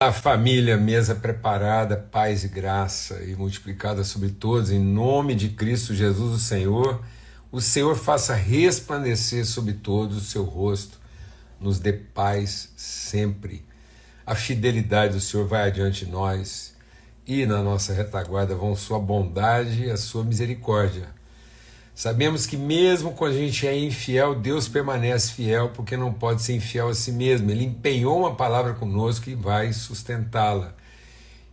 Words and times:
A 0.00 0.12
família, 0.12 0.76
mesa 0.76 1.12
preparada, 1.12 1.96
paz 1.96 2.44
e 2.44 2.48
graça 2.48 3.20
e 3.24 3.34
multiplicada 3.34 4.04
sobre 4.04 4.30
todos, 4.30 4.70
em 4.70 4.78
nome 4.78 5.34
de 5.34 5.48
Cristo 5.48 5.92
Jesus, 5.92 6.36
o 6.36 6.38
Senhor. 6.38 7.04
O 7.50 7.60
Senhor 7.60 7.96
faça 7.96 8.32
resplandecer 8.32 9.44
sobre 9.44 9.72
todos 9.72 10.16
o 10.16 10.20
seu 10.24 10.44
rosto, 10.44 11.00
nos 11.60 11.80
dê 11.80 11.92
paz 11.92 12.72
sempre. 12.76 13.66
A 14.24 14.36
fidelidade 14.36 15.14
do 15.14 15.20
Senhor 15.20 15.48
vai 15.48 15.66
adiante 15.66 16.04
de 16.04 16.12
nós 16.12 16.76
e 17.26 17.44
na 17.44 17.60
nossa 17.60 17.92
retaguarda 17.92 18.54
vão 18.54 18.76
sua 18.76 19.00
bondade 19.00 19.86
e 19.86 19.90
a 19.90 19.96
sua 19.96 20.22
misericórdia. 20.22 21.08
Sabemos 21.98 22.46
que 22.46 22.56
mesmo 22.56 23.10
quando 23.10 23.32
a 23.32 23.38
gente 23.38 23.66
é 23.66 23.76
infiel, 23.76 24.32
Deus 24.32 24.68
permanece 24.68 25.32
fiel 25.32 25.70
porque 25.70 25.96
não 25.96 26.12
pode 26.12 26.42
ser 26.42 26.54
infiel 26.54 26.90
a 26.90 26.94
si 26.94 27.10
mesmo. 27.10 27.50
Ele 27.50 27.64
empenhou 27.64 28.20
uma 28.20 28.36
palavra 28.36 28.72
conosco 28.72 29.28
e 29.28 29.34
vai 29.34 29.72
sustentá-la. 29.72 30.76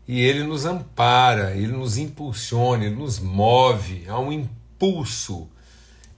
E 0.08 0.22
ele 0.22 0.44
nos 0.44 0.64
ampara, 0.64 1.56
ele 1.56 1.72
nos 1.72 1.98
impulsiona, 1.98 2.86
ele 2.86 2.96
nos 2.96 3.20
move. 3.20 4.06
Há 4.08 4.20
um 4.20 4.32
impulso 4.32 5.50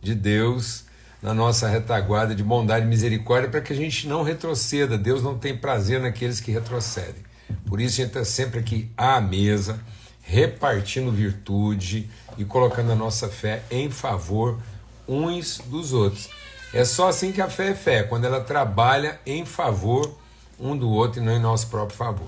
de 0.02 0.13
Deus 0.13 0.83
na 1.21 1.33
nossa 1.33 1.69
retaguarda 1.69 2.35
de 2.35 2.44
bondade 2.44 2.85
e 2.85 2.89
misericórdia 2.89 3.49
para 3.49 3.61
que 3.61 3.71
a 3.71 3.77
gente 3.77 4.09
não 4.09 4.23
retroceda. 4.23 4.97
Deus 4.97 5.23
não 5.23 5.38
tem 5.38 5.55
prazer 5.55 6.02
naqueles 6.02 6.41
que 6.41 6.52
retrocedem. 6.52 7.23
Por 7.66 7.80
isso 7.80 8.02
a 8.02 8.03
gente 8.03 8.07
está 8.17 8.25
sempre 8.25 8.59
aqui 8.59 8.91
à 8.97 9.21
mesa, 9.21 9.80
repartindo 10.27 11.09
virtude 11.09 12.09
e 12.38 12.44
colocando 12.44 12.91
a 12.91 12.95
nossa 12.95 13.30
fé 13.30 13.63
em 13.72 13.90
favor 13.90 14.59
uns 15.08 15.59
dos 15.66 15.94
outros. 15.94 16.30
É 16.73 16.84
só 16.84 17.08
assim 17.08 17.31
que 17.31 17.41
a 17.41 17.50
fé 17.50 17.70
é 17.70 17.76
fé, 17.76 18.03
quando 18.03 18.26
ela 18.26 18.41
trabalha 18.41 19.20
em 19.26 19.45
favor 19.45 20.17
um 20.59 20.76
do 20.77 20.90
outro 20.90 21.22
e 21.22 21.26
não 21.26 21.31
em 21.31 21.40
nosso 21.40 21.67
próprio 21.67 21.98
favor. 21.98 22.27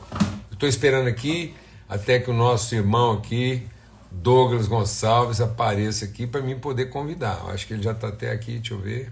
Estou 0.50 0.68
esperando 0.68 1.08
aqui 1.08 1.54
até 1.90 2.20
que 2.20 2.32
o 2.32 2.34
nosso 2.34 2.74
irmão 2.74 3.12
aqui, 3.12 3.68
Douglas 4.10 4.66
Gonçalves, 4.68 5.42
apareça 5.42 6.06
aqui 6.06 6.26
para 6.26 6.42
mim 6.42 6.58
poder 6.58 6.86
convidar. 6.86 7.42
Eu 7.44 7.52
acho 7.52 7.68
que 7.68 7.74
ele 7.74 7.84
já 7.84 7.92
está 7.92 8.08
até 8.08 8.32
aqui, 8.32 8.54
deixa 8.54 8.74
eu 8.74 8.80
ver. 8.80 9.12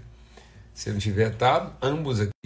Se 0.72 0.88
ele 0.88 0.98
tiver, 0.98 1.30
tá 1.36 1.72
ambos 1.82 2.20
aqui. 2.20 2.37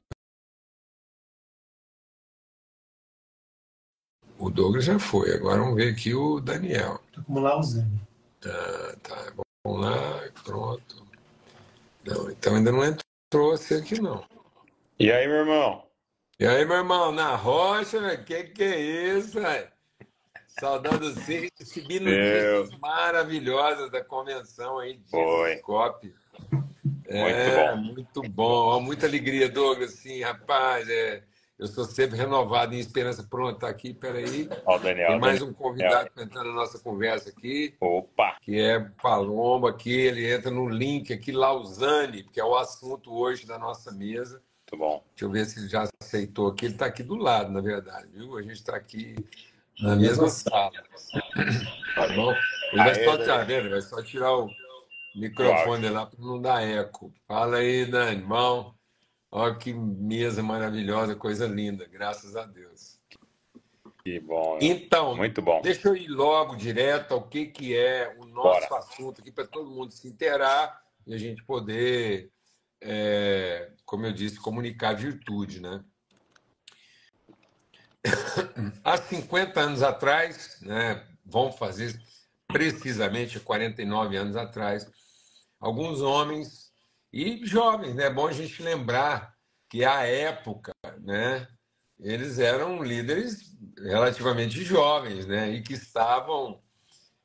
O 4.43 4.51
Douglas 4.51 4.85
já 4.85 4.98
foi, 4.98 5.33
agora 5.33 5.61
vamos 5.61 5.77
ver 5.77 5.93
aqui 5.93 6.12
o 6.12 6.41
Daniel. 6.41 7.01
Estou 7.07 7.23
como 7.23 7.39
Lausanne. 7.39 8.01
Tá, 8.41 8.97
tá. 9.01 9.33
Vamos 9.65 9.81
lá, 9.83 10.21
pronto. 10.43 11.07
Não, 12.05 12.29
então 12.29 12.57
ainda 12.57 12.73
não 12.73 12.84
entrou 12.84 13.57
você 13.57 13.77
aqui, 13.77 14.01
não. 14.01 14.25
E 14.99 15.12
aí, 15.12 15.29
meu 15.29 15.37
irmão? 15.37 15.87
E 16.41 16.45
aí, 16.45 16.65
meu 16.65 16.79
irmão, 16.79 17.12
na 17.12 17.37
rocha, 17.37 18.01
velho? 18.01 18.25
Que 18.25 18.43
que 18.43 18.65
é 18.65 18.81
isso, 18.81 19.41
velho? 19.41 19.69
Saudando 20.59 21.15
você, 21.15 21.49
recebi 21.56 22.01
notícias 22.01 22.77
maravilhosas 22.81 23.93
da 23.93 24.05
convenção 24.05 24.81
aí 24.81 24.97
de 24.97 25.61
Cop. 25.62 26.15
É, 27.06 27.77
muito 27.77 27.84
bom. 27.84 27.93
Muito 27.95 28.23
bom. 28.23 28.81
Muita 28.81 29.06
alegria, 29.06 29.49
Douglas, 29.49 29.93
sim, 29.93 30.21
rapaz. 30.21 30.89
É, 30.91 31.23
eu 31.63 31.69
sou 31.69 31.85
sempre 31.85 32.17
renovado 32.17 32.75
em 32.75 32.81
esperança. 32.81 33.23
Pronto, 33.23 33.61
tá 33.61 33.69
aqui, 33.69 33.95
peraí. 33.95 34.49
Ó, 34.67 34.79
Daniel. 34.79 35.11
Tem 35.11 35.21
mais 35.21 35.41
um 35.41 35.53
convidado 35.53 36.11
Daniel. 36.13 36.27
entrando 36.27 36.49
na 36.49 36.55
nossa 36.55 36.79
conversa 36.81 37.31
aqui. 37.31 37.77
Opa! 37.81 38.37
Que 38.43 38.61
é 38.61 38.81
Paloma 39.01 39.71
aqui. 39.71 39.93
Ele 39.93 40.29
entra 40.29 40.51
no 40.51 40.69
link 40.69 41.13
aqui, 41.13 41.31
Lausanne, 41.31 42.25
que 42.25 42.41
é 42.41 42.45
o 42.45 42.57
assunto 42.57 43.13
hoje 43.15 43.47
da 43.47 43.61
nossa 43.61 43.93
mesa. 43.93 44.43
Muito 44.73 44.77
bom. 44.77 45.05
Deixa 45.11 45.25
eu 45.25 45.31
ver 45.31 45.45
se 45.47 45.61
ele 45.61 45.69
já 45.69 45.89
aceitou 46.03 46.49
aqui. 46.49 46.65
Ele 46.65 46.75
está 46.75 46.87
aqui 46.87 47.05
do 47.05 47.15
lado, 47.15 47.53
na 47.53 47.61
verdade, 47.61 48.09
viu? 48.13 48.37
A 48.37 48.43
gente 48.43 48.55
está 48.55 48.75
aqui 48.75 49.15
na 49.81 49.95
mesma 49.95 50.29
sala. 50.29 50.73
Tá 51.95 52.09
bom? 52.09 52.35
Ele 52.73 52.83
vai 52.83 53.05
só, 53.05 53.19
tá 53.19 53.45
vendo? 53.45 53.71
Vai 53.71 53.83
só 53.83 54.03
tirar 54.03 54.37
o 54.37 54.51
microfone 55.15 55.89
claro. 55.89 55.95
lá 55.95 56.07
para 56.07 56.25
não 56.25 56.41
dar 56.41 56.62
eco. 56.62 57.12
Fala 57.28 57.59
aí, 57.59 57.87
Dani, 57.87 58.21
irmão. 58.21 58.75
Olha 59.34 59.54
que 59.54 59.72
mesa 59.72 60.43
maravilhosa, 60.43 61.16
coisa 61.16 61.47
linda, 61.47 61.88
graças 61.88 62.37
a 62.37 62.44
Deus. 62.44 63.00
Que 64.04 64.20
bom. 64.20 64.59
Então, 64.60 65.16
muito 65.16 65.41
bom. 65.41 65.62
Deixa 65.62 65.88
eu 65.88 65.97
ir 65.97 66.09
logo 66.09 66.54
direto 66.54 67.15
ao 67.15 67.22
que, 67.22 67.47
que 67.47 67.75
é 67.75 68.15
o 68.19 68.26
nosso 68.26 68.69
Bora. 68.69 68.78
assunto 68.78 69.22
aqui 69.22 69.32
para 69.32 69.47
todo 69.47 69.71
mundo 69.71 69.91
se 69.91 70.06
inteirar 70.06 70.82
e 71.06 71.15
a 71.15 71.19
gente 71.19 71.42
poder, 71.44 72.31
é, 72.82 73.72
como 73.87 74.04
eu 74.04 74.12
disse, 74.12 74.38
comunicar 74.38 74.92
virtude, 74.92 75.62
né? 75.62 75.82
Há 78.84 78.98
50 78.98 79.60
anos 79.60 79.82
atrás, 79.82 80.60
né, 80.60 81.06
vamos 81.25 81.56
fazer 81.56 81.98
precisamente 82.48 83.41
49 83.41 84.16
anos 84.16 84.37
atrás, 84.37 84.91
alguns 85.59 86.03
homens 86.03 86.72
e 87.12 87.45
jovens, 87.47 87.95
né? 87.95 88.06
É 88.06 88.11
bom 88.11 88.27
a 88.27 88.33
gente 88.33 88.62
lembrar 88.62 89.34
que 89.69 89.84
à 89.84 90.05
época, 90.05 90.73
né, 91.00 91.47
eles 91.99 92.39
eram 92.39 92.83
líderes 92.83 93.56
relativamente 93.78 94.62
jovens, 94.62 95.27
né, 95.27 95.51
e 95.51 95.62
que 95.62 95.75
estavam 95.75 96.61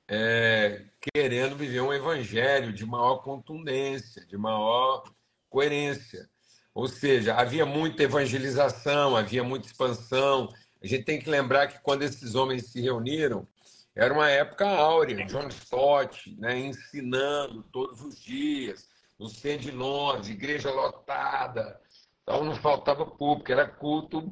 é, 0.08 0.86
querendo 1.02 1.56
viver 1.56 1.82
um 1.82 1.94
evangelho 1.94 2.72
de 2.72 2.86
maior 2.86 3.18
contundência, 3.18 4.26
de 4.26 4.38
maior 4.38 5.04
coerência. 5.50 6.30
Ou 6.74 6.88
seja, 6.88 7.36
havia 7.36 7.66
muita 7.66 8.04
evangelização, 8.04 9.16
havia 9.16 9.44
muita 9.44 9.68
expansão. 9.68 10.48
A 10.82 10.88
gente 10.88 11.06
tem 11.06 11.20
que 11.20 11.30
lembrar 11.30 11.68
que 11.68 11.80
quando 11.80 12.04
esses 12.04 12.36
homens 12.36 12.68
se 12.68 12.80
reuniram, 12.80 13.48
era 13.96 14.14
uma 14.14 14.30
época 14.30 14.68
áurea, 14.68 15.26
John 15.26 15.48
Stott, 15.48 16.36
né, 16.40 16.58
ensinando 16.60 17.64
todos 17.72 18.02
os 18.02 18.22
dias, 18.24 18.88
no 19.20 19.28
centro 19.28 19.70
de 19.70 19.72
Londres, 19.72 20.30
igreja 20.30 20.72
lotada, 20.72 21.80
então 22.22 22.44
não 22.44 22.56
faltava 22.56 23.06
público, 23.06 23.52
era 23.52 23.68
culto 23.68 24.32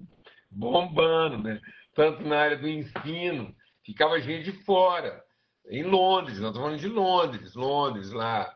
bombando, 0.52 1.42
né? 1.44 1.62
Tanto 1.94 2.22
na 2.24 2.38
área 2.38 2.58
do 2.58 2.68
ensino, 2.68 3.56
ficava 3.84 4.20
gente 4.20 4.52
de 4.52 4.64
fora. 4.64 5.24
Em 5.68 5.84
Londres, 5.84 6.40
nós 6.40 6.50
estamos 6.50 6.58
falando 6.58 6.80
de 6.80 6.88
Londres, 6.88 7.56
Londres 7.56 8.12
lá, 8.12 8.56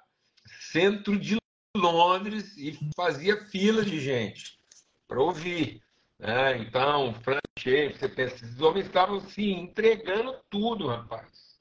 centro 0.72 1.18
de 1.18 1.38
Londres, 1.76 2.56
e 2.58 2.78
fazia 2.96 3.46
fila 3.46 3.84
de 3.84 4.00
gente 4.00 4.60
para 5.08 5.22
ouvir. 5.22 5.82
Né? 6.20 6.58
Então, 6.60 7.16
Franchei, 7.24 7.94
você 7.94 8.08
pensa, 8.10 8.36
esses 8.36 8.62
homens 8.62 8.86
estavam 8.86 9.20
se 9.22 9.28
assim, 9.28 9.52
entregando 9.62 10.36
tudo, 10.50 10.88
rapaz. 10.88 11.58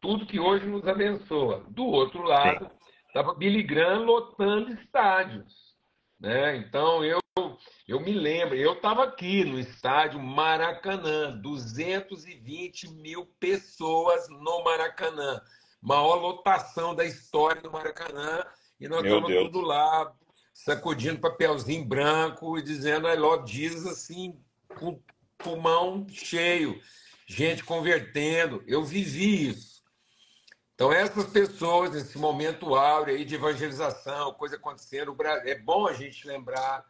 Tudo 0.00 0.26
que 0.26 0.38
hoje 0.38 0.66
nos 0.66 0.86
abençoa. 0.86 1.66
Do 1.68 1.84
outro 1.84 2.22
lado, 2.22 2.70
Sim 2.70 2.85
Estava 3.16 3.32
Billy 3.32 3.62
Graham 3.62 4.04
lotando 4.04 4.74
estádios. 4.74 5.74
Né? 6.20 6.58
Então, 6.58 7.02
eu, 7.02 7.18
eu 7.88 7.98
me 7.98 8.12
lembro, 8.12 8.54
eu 8.54 8.74
estava 8.74 9.04
aqui 9.04 9.42
no 9.42 9.58
estádio 9.58 10.20
Maracanã, 10.20 11.34
220 11.40 12.90
mil 12.90 13.24
pessoas 13.40 14.28
no 14.28 14.62
Maracanã. 14.62 15.40
Maior 15.80 16.16
lotação 16.16 16.94
da 16.94 17.06
história 17.06 17.62
do 17.62 17.72
Maracanã. 17.72 18.44
E 18.78 18.86
nós 18.86 19.02
estávamos 19.02 19.32
tudo 19.32 19.62
lá, 19.62 20.14
sacudindo 20.52 21.18
papelzinho 21.18 21.86
branco 21.86 22.58
e 22.58 22.62
dizendo 22.62 23.08
I 23.08 23.16
love 23.16 23.50
Jesus, 23.50 23.86
assim, 23.86 24.38
com 24.78 25.00
pulmão 25.38 26.06
cheio. 26.10 26.78
Gente 27.26 27.64
convertendo. 27.64 28.62
Eu 28.66 28.84
vivi 28.84 29.48
isso. 29.48 29.75
Então, 30.76 30.92
essas 30.92 31.24
pessoas, 31.24 31.92
nesse 31.92 32.18
momento 32.18 32.74
áureo 32.74 33.16
aí 33.16 33.24
de 33.24 33.34
evangelização, 33.34 34.34
coisa 34.34 34.56
acontecendo, 34.56 35.16
é 35.24 35.54
bom 35.58 35.86
a 35.86 35.94
gente 35.94 36.26
lembrar 36.26 36.84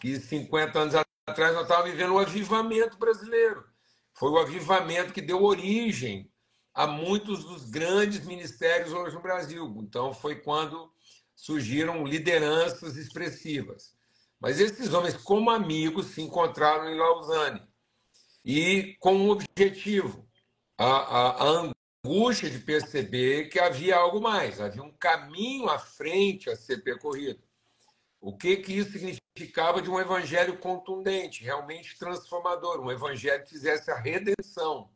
que 0.00 0.20
50 0.20 0.78
anos 0.78 0.94
atrás 1.26 1.52
nós 1.52 1.62
estávamos 1.62 1.90
vivendo 1.90 2.14
o 2.14 2.20
avivamento 2.20 2.96
brasileiro. 2.96 3.64
Foi 4.12 4.30
o 4.30 4.38
avivamento 4.38 5.12
que 5.12 5.20
deu 5.20 5.42
origem 5.42 6.30
a 6.72 6.86
muitos 6.86 7.44
dos 7.44 7.68
grandes 7.68 8.24
ministérios 8.24 8.92
hoje 8.92 9.16
no 9.16 9.22
Brasil. 9.22 9.80
Então, 9.80 10.14
foi 10.14 10.36
quando 10.36 10.88
surgiram 11.34 12.06
lideranças 12.06 12.96
expressivas. 12.96 13.96
Mas 14.38 14.60
esses 14.60 14.94
homens, 14.94 15.16
como 15.16 15.50
amigos, 15.50 16.06
se 16.06 16.22
encontraram 16.22 16.88
em 16.88 16.96
Lausanne 16.96 17.62
e 18.44 18.96
com 19.00 19.16
um 19.16 19.30
objetivo: 19.30 20.24
a, 20.78 20.86
a, 20.86 21.42
a 21.42 21.74
angústia 22.04 22.50
de 22.50 22.58
perceber 22.58 23.48
que 23.48 23.58
havia 23.58 23.96
algo 23.96 24.20
mais, 24.20 24.60
havia 24.60 24.82
um 24.82 24.92
caminho 24.92 25.70
à 25.70 25.78
frente 25.78 26.50
a 26.50 26.56
ser 26.56 26.82
percorrido. 26.84 27.42
O 28.20 28.36
que, 28.36 28.58
que 28.58 28.76
isso 28.76 28.92
significava 28.92 29.80
de 29.80 29.90
um 29.90 29.98
evangelho 29.98 30.58
contundente, 30.58 31.42
realmente 31.42 31.98
transformador, 31.98 32.80
um 32.80 32.92
evangelho 32.92 33.42
que 33.42 33.50
fizesse 33.50 33.90
a 33.90 33.98
redenção 33.98 34.90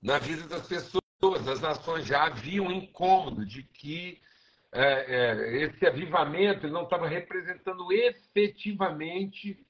na 0.00 0.18
vida 0.18 0.46
das 0.46 0.66
pessoas, 0.66 1.44
das 1.44 1.60
nações. 1.60 2.06
Já 2.06 2.26
havia 2.26 2.62
um 2.62 2.70
incômodo 2.70 3.44
de 3.44 3.64
que 3.64 4.20
é, 4.72 4.82
é, 4.82 5.62
esse 5.64 5.86
avivamento 5.86 6.68
não 6.68 6.84
estava 6.84 7.06
representando 7.06 7.92
efetivamente 7.92 9.64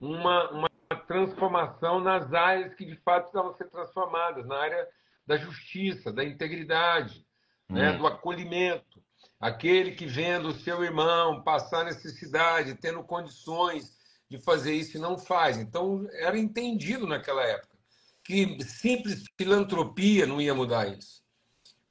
uma, 0.00 0.50
uma 0.50 0.68
transformação 1.06 2.00
nas 2.00 2.32
áreas 2.32 2.74
que 2.74 2.84
de 2.84 2.96
fato 2.96 3.30
precisavam 3.30 3.56
ser 3.56 3.68
transformadas, 3.70 4.46
na 4.46 4.56
área 4.56 4.88
da 5.28 5.36
justiça, 5.36 6.10
da 6.10 6.24
integridade, 6.24 7.26
né, 7.68 7.90
Hum. 7.92 7.98
do 7.98 8.06
acolhimento. 8.06 9.04
Aquele 9.38 9.92
que 9.92 10.06
vendo 10.06 10.48
o 10.48 10.58
seu 10.58 10.82
irmão 10.82 11.42
passar 11.44 11.84
necessidade, 11.84 12.74
tendo 12.74 13.04
condições 13.04 13.98
de 14.30 14.38
fazer 14.40 14.74
isso 14.74 14.96
e 14.96 15.00
não 15.00 15.18
faz. 15.18 15.58
Então, 15.58 16.08
era 16.12 16.38
entendido 16.38 17.06
naquela 17.06 17.44
época 17.44 17.76
que 18.24 18.62
simples 18.64 19.24
filantropia 19.36 20.26
não 20.26 20.40
ia 20.40 20.54
mudar 20.54 20.88
isso. 20.88 21.22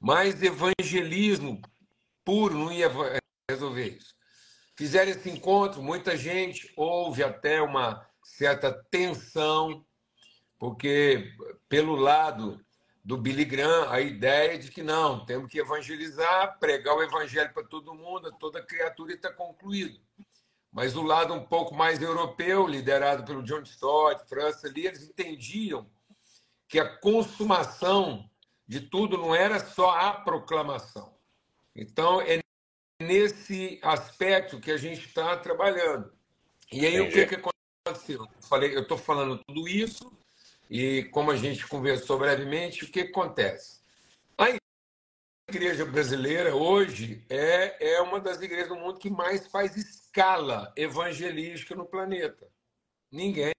Mas 0.00 0.42
evangelismo 0.42 1.60
puro 2.24 2.54
não 2.58 2.72
ia 2.72 2.90
resolver 3.48 3.96
isso. 3.96 4.14
Fizeram 4.76 5.10
esse 5.10 5.30
encontro, 5.30 5.82
muita 5.82 6.16
gente, 6.16 6.72
houve 6.76 7.22
até 7.22 7.62
uma 7.62 8.04
certa 8.22 8.72
tensão, 8.90 9.84
porque 10.58 11.32
pelo 11.68 11.96
lado 11.96 12.60
do 13.08 13.16
Billy 13.16 13.46
Graham, 13.46 13.90
a 13.90 14.02
ideia 14.02 14.58
de 14.58 14.70
que 14.70 14.82
não, 14.82 15.24
temos 15.24 15.50
que 15.50 15.58
evangelizar, 15.58 16.58
pregar 16.58 16.94
o 16.94 17.02
evangelho 17.02 17.50
para 17.54 17.64
todo 17.64 17.94
mundo, 17.94 18.30
toda 18.38 18.62
criatura 18.62 19.14
está 19.14 19.32
concluído. 19.32 19.98
Mas 20.70 20.94
o 20.94 21.00
lado 21.00 21.32
um 21.32 21.42
pouco 21.42 21.74
mais 21.74 22.02
europeu, 22.02 22.66
liderado 22.66 23.24
pelo 23.24 23.42
John 23.42 23.62
Stott, 23.62 24.28
França, 24.28 24.66
ali, 24.66 24.86
eles 24.86 25.08
entendiam 25.08 25.90
que 26.68 26.78
a 26.78 26.98
consumação 26.98 28.28
de 28.66 28.82
tudo 28.82 29.16
não 29.16 29.34
era 29.34 29.58
só 29.58 29.88
a 29.98 30.12
proclamação. 30.12 31.16
Então, 31.74 32.20
é 32.20 32.40
nesse 33.00 33.80
aspecto 33.82 34.60
que 34.60 34.70
a 34.70 34.76
gente 34.76 35.06
está 35.06 35.34
trabalhando. 35.38 36.12
E 36.70 36.84
aí, 36.84 36.96
Entendi. 36.96 37.08
o 37.08 37.26
que, 37.26 37.36
que 37.36 37.48
aconteceu? 37.86 38.20
Eu 38.20 38.42
falei, 38.42 38.76
eu 38.76 38.82
estou 38.82 38.98
falando 38.98 39.42
tudo 39.46 39.66
isso, 39.66 40.12
e 40.70 41.04
como 41.04 41.30
a 41.30 41.36
gente 41.36 41.66
conversou 41.66 42.18
brevemente, 42.18 42.84
o 42.84 42.90
que 42.90 43.00
acontece? 43.00 43.80
A 44.36 44.56
igreja 45.48 45.86
brasileira 45.86 46.54
hoje 46.54 47.24
é, 47.30 47.94
é 47.94 48.00
uma 48.02 48.20
das 48.20 48.40
igrejas 48.40 48.68
do 48.68 48.76
mundo 48.76 48.98
que 48.98 49.08
mais 49.08 49.46
faz 49.46 49.76
escala 49.76 50.72
evangelística 50.76 51.74
no 51.74 51.86
planeta. 51.86 52.46
Ninguém, 53.10 53.52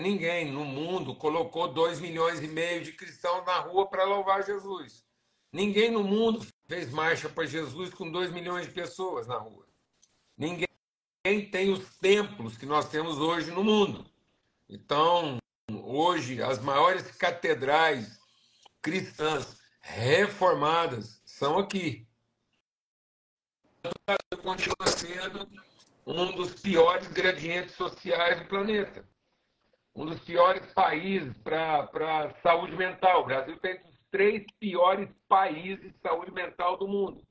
ninguém 0.00 0.50
no 0.50 0.64
mundo 0.64 1.14
colocou 1.14 1.68
2 1.68 2.00
milhões 2.00 2.40
e 2.40 2.48
meio 2.48 2.82
de 2.82 2.92
cristãos 2.92 3.44
na 3.44 3.58
rua 3.58 3.86
para 3.86 4.04
louvar 4.04 4.42
Jesus. 4.46 5.04
Ninguém 5.52 5.90
no 5.90 6.02
mundo 6.02 6.46
fez 6.66 6.90
marcha 6.90 7.28
para 7.28 7.44
Jesus 7.44 7.92
com 7.92 8.10
2 8.10 8.30
milhões 8.30 8.66
de 8.66 8.72
pessoas 8.72 9.26
na 9.26 9.36
rua. 9.36 9.66
Ninguém 10.38 10.66
tem 11.50 11.70
os 11.70 11.98
templos 11.98 12.56
que 12.56 12.64
nós 12.64 12.88
temos 12.88 13.18
hoje 13.18 13.50
no 13.50 13.62
mundo. 13.62 14.06
Então, 14.66 15.36
hoje, 15.70 16.42
as 16.42 16.58
maiores 16.60 17.10
catedrais 17.16 18.18
cristãs 18.80 19.60
reformadas 19.80 21.22
são 21.24 21.58
aqui. 21.58 22.06
Continua 24.42 24.86
sendo 24.86 25.48
um 26.06 26.32
dos 26.32 26.60
piores 26.60 27.08
gradientes 27.08 27.74
sociais 27.74 28.40
do 28.40 28.48
planeta. 28.48 29.08
Um 29.94 30.06
dos 30.06 30.20
piores 30.20 30.64
países 30.72 31.36
para 31.38 32.34
saúde 32.42 32.76
mental. 32.76 33.22
O 33.22 33.26
Brasil 33.26 33.58
tem 33.58 33.80
os 33.84 33.98
três 34.10 34.44
piores 34.58 35.08
países 35.28 35.92
de 35.92 35.98
saúde 36.00 36.32
mental 36.32 36.76
do 36.76 36.88
mundo. 36.88 37.22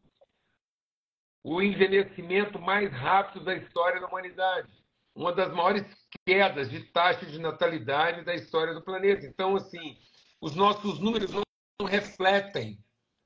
O 1.44 1.62
envelhecimento 1.62 2.60
mais 2.60 2.92
rápido 2.92 3.44
da 3.44 3.56
história 3.56 4.00
da 4.00 4.08
humanidade. 4.08 4.72
Uma 5.16 5.34
das 5.34 5.52
maiores 5.54 5.86
quedas 6.26 6.70
de 6.70 6.82
taxa 6.82 7.26
de 7.26 7.40
natalidade 7.40 8.24
da 8.24 8.36
história 8.36 8.74
do 8.74 8.82
planeta. 8.82 9.26
Então, 9.26 9.56
assim, 9.56 9.98
os 10.40 10.56
nossos 10.56 11.00
números 11.00 11.32
não 11.32 11.88
refletem 11.88 12.80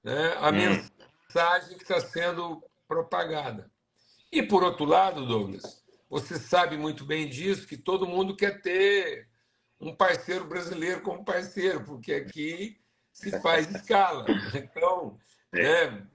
né, 0.04 0.34
a 0.40 0.50
hum. 0.50 0.54
mensagem 0.54 1.78
que 1.78 1.84
está 1.84 2.00
sendo 2.00 2.64
propagada. 2.88 3.72
E, 4.32 4.44
por 4.44 4.64
outro 4.64 4.86
lado, 4.86 5.26
Douglas, 5.26 5.84
você 6.10 6.38
sabe 6.38 6.78
muito 6.78 7.06
bem 7.06 7.30
disso, 7.30 7.68
que 7.68 7.78
todo 7.78 8.08
mundo 8.08 8.36
quer 8.36 8.62
ter 8.62 9.28
um 9.80 9.96
parceiro 9.96 10.46
brasileiro 10.46 11.02
como 11.02 11.26
parceiro, 11.26 11.84
porque 11.84 12.14
aqui 12.14 12.78
se 13.12 13.40
faz 13.42 13.70
escala. 13.74 14.26
Então, 14.54 15.18
né, 15.54 16.06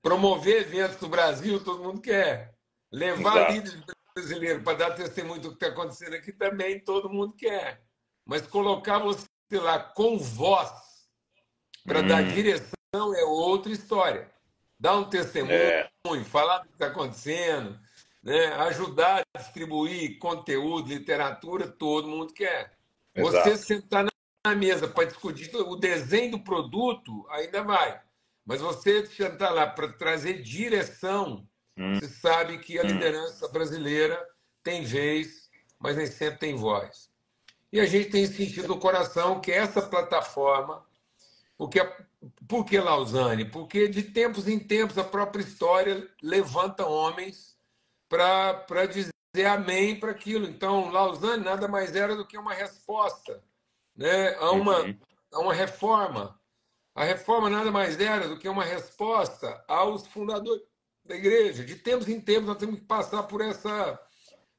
promover 0.00 0.62
eventos 0.62 1.00
no 1.00 1.08
Brasil, 1.08 1.62
todo 1.62 1.82
mundo 1.82 2.00
quer. 2.00 2.54
Levar 2.92 3.36
Exato. 3.36 3.52
líderes 3.52 3.96
brasileiro 4.16 4.62
para 4.62 4.78
dar 4.78 4.90
testemunho 4.92 5.40
do 5.42 5.50
que 5.50 5.56
está 5.56 5.66
acontecendo 5.68 6.14
aqui 6.14 6.32
também 6.32 6.80
todo 6.80 7.10
mundo 7.10 7.34
quer. 7.34 7.82
Mas 8.24 8.46
colocar 8.46 8.98
você 8.98 9.26
lá 9.52 9.78
com 9.78 10.18
voz 10.18 10.72
para 11.84 12.00
hum. 12.00 12.06
dar 12.06 12.22
direção 12.22 12.74
é 13.14 13.24
outra 13.24 13.70
história. 13.70 14.30
Dar 14.80 14.96
um 14.96 15.04
testemunho, 15.08 15.54
é. 15.54 15.90
falar 16.24 16.58
do 16.58 16.68
que 16.68 16.72
está 16.72 16.86
acontecendo, 16.86 17.78
né? 18.22 18.52
ajudar 18.54 19.22
a 19.34 19.38
distribuir 19.38 20.18
conteúdo, 20.18 20.88
literatura, 20.88 21.68
todo 21.68 22.08
mundo 22.08 22.32
quer. 22.32 22.72
Exato. 23.14 23.50
Você 23.50 23.56
sentar 23.56 24.06
na 24.46 24.54
mesa 24.54 24.88
para 24.88 25.06
discutir 25.06 25.54
o 25.54 25.76
desenho 25.76 26.32
do 26.32 26.40
produto, 26.40 27.26
ainda 27.30 27.62
vai. 27.62 28.00
Mas 28.44 28.60
você 28.60 29.06
sentar 29.06 29.52
lá 29.52 29.66
para 29.66 29.92
trazer 29.92 30.42
direção 30.42 31.48
Hum. 31.76 31.94
Você 31.94 32.08
sabe 32.08 32.58
que 32.58 32.78
a 32.78 32.82
hum. 32.82 32.86
liderança 32.86 33.48
brasileira 33.48 34.24
tem 34.62 34.84
vez, 34.84 35.50
mas 35.78 35.96
nem 35.96 36.06
sempre 36.06 36.38
tem 36.38 36.54
voz. 36.54 37.10
E 37.72 37.80
a 37.80 37.86
gente 37.86 38.10
tem 38.10 38.26
sentido 38.26 38.68
no 38.68 38.78
coração 38.78 39.40
que 39.40 39.52
essa 39.52 39.82
plataforma, 39.82 40.84
porque 41.56 41.80
por 42.48 42.64
que 42.64 42.78
Lausanne? 42.78 43.44
Porque 43.44 43.88
de 43.88 44.02
tempos 44.02 44.48
em 44.48 44.58
tempos 44.58 44.96
a 44.98 45.04
própria 45.04 45.42
história 45.42 46.08
levanta 46.22 46.86
homens 46.86 47.56
para 48.08 48.86
dizer 48.86 49.12
amém 49.46 49.98
para 49.98 50.12
aquilo. 50.12 50.46
Então, 50.46 50.90
Lausanne 50.90 51.44
nada 51.44 51.68
mais 51.68 51.94
era 51.94 52.16
do 52.16 52.26
que 52.26 52.38
uma 52.38 52.54
resposta 52.54 53.42
né, 53.94 54.34
a, 54.36 54.50
uma, 54.50 54.80
uhum. 54.80 54.98
a 55.32 55.38
uma 55.40 55.54
reforma. 55.54 56.38
A 56.94 57.04
reforma 57.04 57.50
nada 57.50 57.70
mais 57.70 58.00
era 58.00 58.28
do 58.28 58.38
que 58.38 58.48
uma 58.48 58.64
resposta 58.64 59.62
aos 59.68 60.06
fundadores 60.06 60.62
da 61.06 61.16
igreja. 61.16 61.64
De 61.64 61.76
tempos 61.76 62.08
em 62.08 62.20
tempos, 62.20 62.46
nós 62.46 62.58
temos 62.58 62.76
que 62.80 62.84
passar 62.84 63.22
por 63.24 63.40
essa 63.40 63.98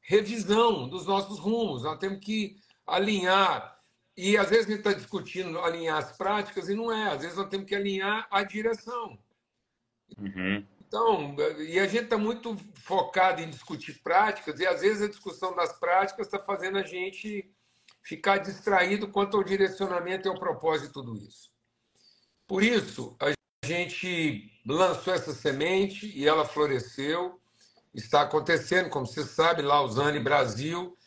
revisão 0.02 0.88
dos 0.88 1.06
nossos 1.06 1.38
rumos, 1.40 1.84
nós 1.84 2.00
temos 2.00 2.20
que 2.20 2.56
alinhar. 2.86 3.78
E 4.16 4.38
às 4.38 4.50
vezes 4.50 4.66
a 4.66 4.70
gente 4.70 4.80
está 4.80 4.94
discutindo 4.94 5.60
alinhar 5.60 5.98
as 5.98 6.18
práticas 6.18 6.70
e 6.70 6.74
não 6.74 6.92
é, 6.92 7.12
às 7.12 7.22
vezes 7.22 7.38
nós 7.38 7.50
temos 7.50 7.68
que 7.68 7.76
alinhar 7.76 8.28
a 8.32 8.42
direção. 8.42 9.20
Uhum. 10.18 10.66
Então, 10.88 11.36
e 11.60 11.78
a 11.78 11.86
gente 11.86 12.06
está 12.06 12.18
muito 12.18 12.56
focado 12.76 13.42
em 13.42 13.50
discutir 13.50 14.02
práticas, 14.02 14.60
e 14.60 14.66
às 14.66 14.82
vezes 14.82 15.02
a 15.02 15.10
discussão 15.10 15.54
das 15.54 15.78
práticas 15.78 16.28
está 16.28 16.40
fazendo 16.40 16.78
a 16.78 16.84
gente 16.84 17.54
ficar 18.02 18.38
distraído 18.38 19.10
quanto 19.10 19.36
ao 19.36 19.44
direcionamento 19.44 20.28
e 20.28 20.30
ao 20.30 20.40
propósito 20.40 20.88
de 20.88 20.94
tudo 20.94 21.18
isso. 21.18 21.52
Por 22.48 22.64
isso, 22.64 23.18
a 23.20 23.37
gente 23.68 24.50
lançou 24.66 25.14
essa 25.14 25.34
semente 25.34 26.08
e 26.16 26.28
ela 26.28 26.46
floresceu. 26.46 27.40
Está 27.94 28.22
acontecendo, 28.22 28.90
como 28.90 29.06
você 29.06 29.24
sabe, 29.24 29.62
Lausanne 29.62 30.20
Brasil. 30.20 30.98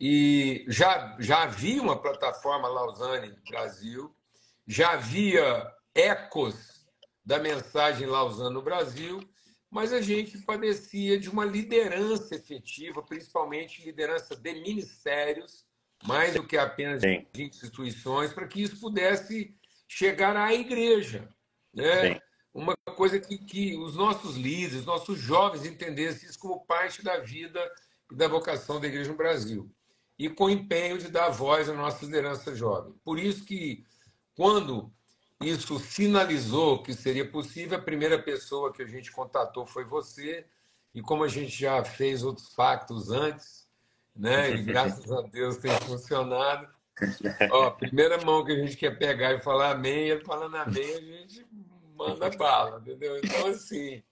E 0.00 0.64
já, 0.68 1.16
já 1.18 1.42
havia 1.42 1.82
uma 1.82 2.00
plataforma 2.00 2.68
Lausanne 2.68 3.34
Brasil, 3.48 4.14
já 4.66 4.92
havia 4.92 5.72
ecos 5.94 6.86
da 7.24 7.38
mensagem 7.38 8.06
Lausanne 8.06 8.54
no 8.54 8.62
Brasil, 8.62 9.20
mas 9.68 9.92
a 9.92 10.00
gente 10.00 10.38
padecia 10.38 11.18
de 11.18 11.28
uma 11.28 11.44
liderança 11.44 12.36
efetiva, 12.36 13.02
principalmente 13.02 13.84
liderança 13.84 14.36
de 14.36 14.52
ministérios, 14.54 15.66
mais 16.04 16.34
do 16.34 16.46
que 16.46 16.56
apenas 16.56 17.02
de 17.02 17.42
instituições, 17.42 18.32
para 18.32 18.46
que 18.46 18.62
isso 18.62 18.78
pudesse 18.78 19.52
chegar 19.88 20.36
à 20.36 20.54
igreja. 20.54 21.28
Né? 21.72 22.14
Sim. 22.14 22.20
Uma 22.52 22.74
coisa 22.96 23.20
que, 23.20 23.38
que 23.38 23.76
os 23.76 23.94
nossos 23.94 24.36
líderes, 24.36 24.84
nossos 24.84 25.18
jovens 25.18 25.64
entendessem 25.64 26.28
isso 26.28 26.38
como 26.38 26.64
parte 26.64 27.02
da 27.04 27.18
vida 27.18 27.60
e 28.10 28.16
da 28.16 28.26
vocação 28.26 28.80
da 28.80 28.88
igreja 28.88 29.10
no 29.10 29.16
Brasil. 29.16 29.70
E 30.18 30.28
com 30.28 30.50
empenho 30.50 30.98
de 30.98 31.08
dar 31.08 31.28
voz 31.28 31.68
à 31.68 31.74
nossa 31.74 32.04
liderança 32.04 32.54
jovem. 32.54 32.92
Por 33.04 33.18
isso 33.18 33.44
que, 33.44 33.84
quando 34.34 34.92
isso 35.40 35.78
sinalizou 35.78 36.82
que 36.82 36.92
seria 36.92 37.30
possível, 37.30 37.78
a 37.78 37.82
primeira 37.82 38.20
pessoa 38.20 38.72
que 38.72 38.82
a 38.82 38.86
gente 38.86 39.12
contatou 39.12 39.64
foi 39.66 39.84
você. 39.84 40.44
E 40.94 41.00
como 41.00 41.22
a 41.22 41.28
gente 41.28 41.56
já 41.56 41.84
fez 41.84 42.24
outros 42.24 42.48
pactos 42.48 43.10
antes, 43.10 43.68
né? 44.16 44.50
E 44.50 44.62
graças 44.64 45.10
a 45.12 45.22
Deus 45.22 45.58
tem 45.58 45.70
funcionado. 45.82 46.68
Ó, 47.50 47.64
a 47.64 47.70
primeira 47.70 48.22
mão 48.24 48.44
que 48.44 48.52
a 48.52 48.56
gente 48.56 48.76
quer 48.76 48.98
pegar 48.98 49.34
e 49.34 49.42
falar 49.42 49.72
amém, 49.72 50.08
ele 50.08 50.24
falando 50.24 50.56
amém, 50.56 50.94
a 50.94 51.00
gente 51.00 51.46
manda 51.96 52.30
bala, 52.30 52.78
entendeu? 52.80 53.18
Então, 53.18 53.46
assim, 53.48 54.02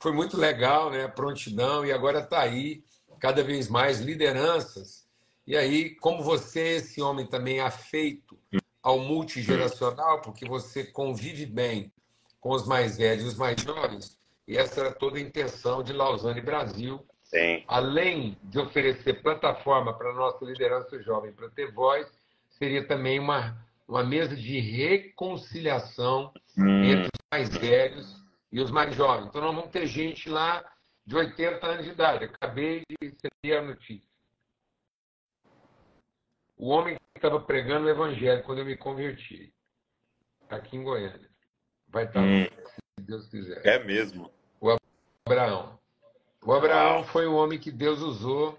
foi 0.00 0.12
muito 0.12 0.36
legal, 0.36 0.90
né? 0.90 1.04
A 1.04 1.08
prontidão, 1.08 1.84
e 1.84 1.92
agora 1.92 2.20
está 2.20 2.40
aí, 2.40 2.82
cada 3.18 3.42
vez 3.42 3.68
mais 3.68 4.00
lideranças 4.00 5.06
E 5.46 5.56
aí, 5.56 5.94
como 5.96 6.22
você 6.22 6.76
esse 6.76 7.00
homem 7.00 7.26
também 7.26 7.60
afeito 7.60 8.38
ao 8.82 8.98
multigeracional, 8.98 10.20
porque 10.20 10.46
você 10.46 10.84
convive 10.84 11.46
bem 11.46 11.92
com 12.40 12.50
os 12.50 12.66
mais 12.66 12.96
velhos 12.96 13.24
e 13.24 13.28
os 13.28 13.36
mais 13.36 13.60
jovens, 13.60 14.18
e 14.46 14.56
essa 14.56 14.80
era 14.80 14.92
toda 14.92 15.18
a 15.18 15.20
intenção 15.20 15.82
de 15.82 15.92
Lausanne 15.92 16.40
Brasil, 16.40 17.04
Sim. 17.24 17.64
além 17.66 18.38
de 18.44 18.58
oferecer 18.60 19.22
plataforma 19.22 19.92
para 19.92 20.10
a 20.10 20.14
nossa 20.14 20.44
liderança 20.44 21.02
jovem 21.02 21.32
para 21.32 21.48
ter 21.50 21.72
voz, 21.72 22.06
seria 22.56 22.86
também 22.86 23.18
uma, 23.18 23.56
uma 23.86 24.04
mesa 24.04 24.34
de 24.36 24.58
reconciliação 24.58 26.32
Hum, 26.58 26.84
entre 26.84 27.08
os 27.08 27.26
mais 27.30 27.56
velhos 27.56 28.24
e 28.50 28.60
os 28.60 28.70
mais 28.70 28.94
jovens. 28.94 29.28
Então, 29.28 29.42
nós 29.42 29.54
vamos 29.54 29.70
ter 29.70 29.86
gente 29.86 30.28
lá 30.28 30.64
de 31.04 31.14
80 31.14 31.66
anos 31.66 31.84
de 31.84 31.90
idade. 31.90 32.24
Acabei 32.24 32.82
de 32.88 32.96
receber 33.00 33.58
a 33.58 33.62
notícia. 33.62 34.08
O 36.56 36.68
homem 36.68 36.96
que 36.96 37.18
estava 37.18 37.38
pregando 37.38 37.86
o 37.86 37.90
evangelho 37.90 38.42
quando 38.44 38.60
eu 38.60 38.64
me 38.64 38.76
converti, 38.76 39.52
aqui 40.48 40.76
em 40.76 40.82
Goiânia, 40.82 41.28
vai 41.88 42.04
estar 42.04 42.20
hum, 42.20 42.44
lá, 42.44 42.66
se 42.70 42.80
Deus 43.02 43.28
quiser. 43.28 43.66
é 43.66 43.84
mesmo. 43.84 44.30
Abraão. 45.26 45.78
O 46.42 46.52
Abraão 46.52 47.04
foi 47.04 47.26
o 47.26 47.34
homem 47.34 47.58
que 47.58 47.72
Deus 47.72 48.00
usou 48.00 48.58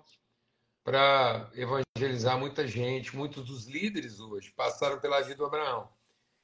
para 0.87 1.51
evangelizar 1.53 2.39
muita 2.39 2.65
gente. 2.65 3.13
Muitos 3.13 3.43
dos 3.43 3.65
líderes 3.65 4.21
hoje 4.21 4.53
passaram 4.55 5.01
pela 5.01 5.19
vida 5.19 5.35
do 5.35 5.45
Abraão. 5.45 5.89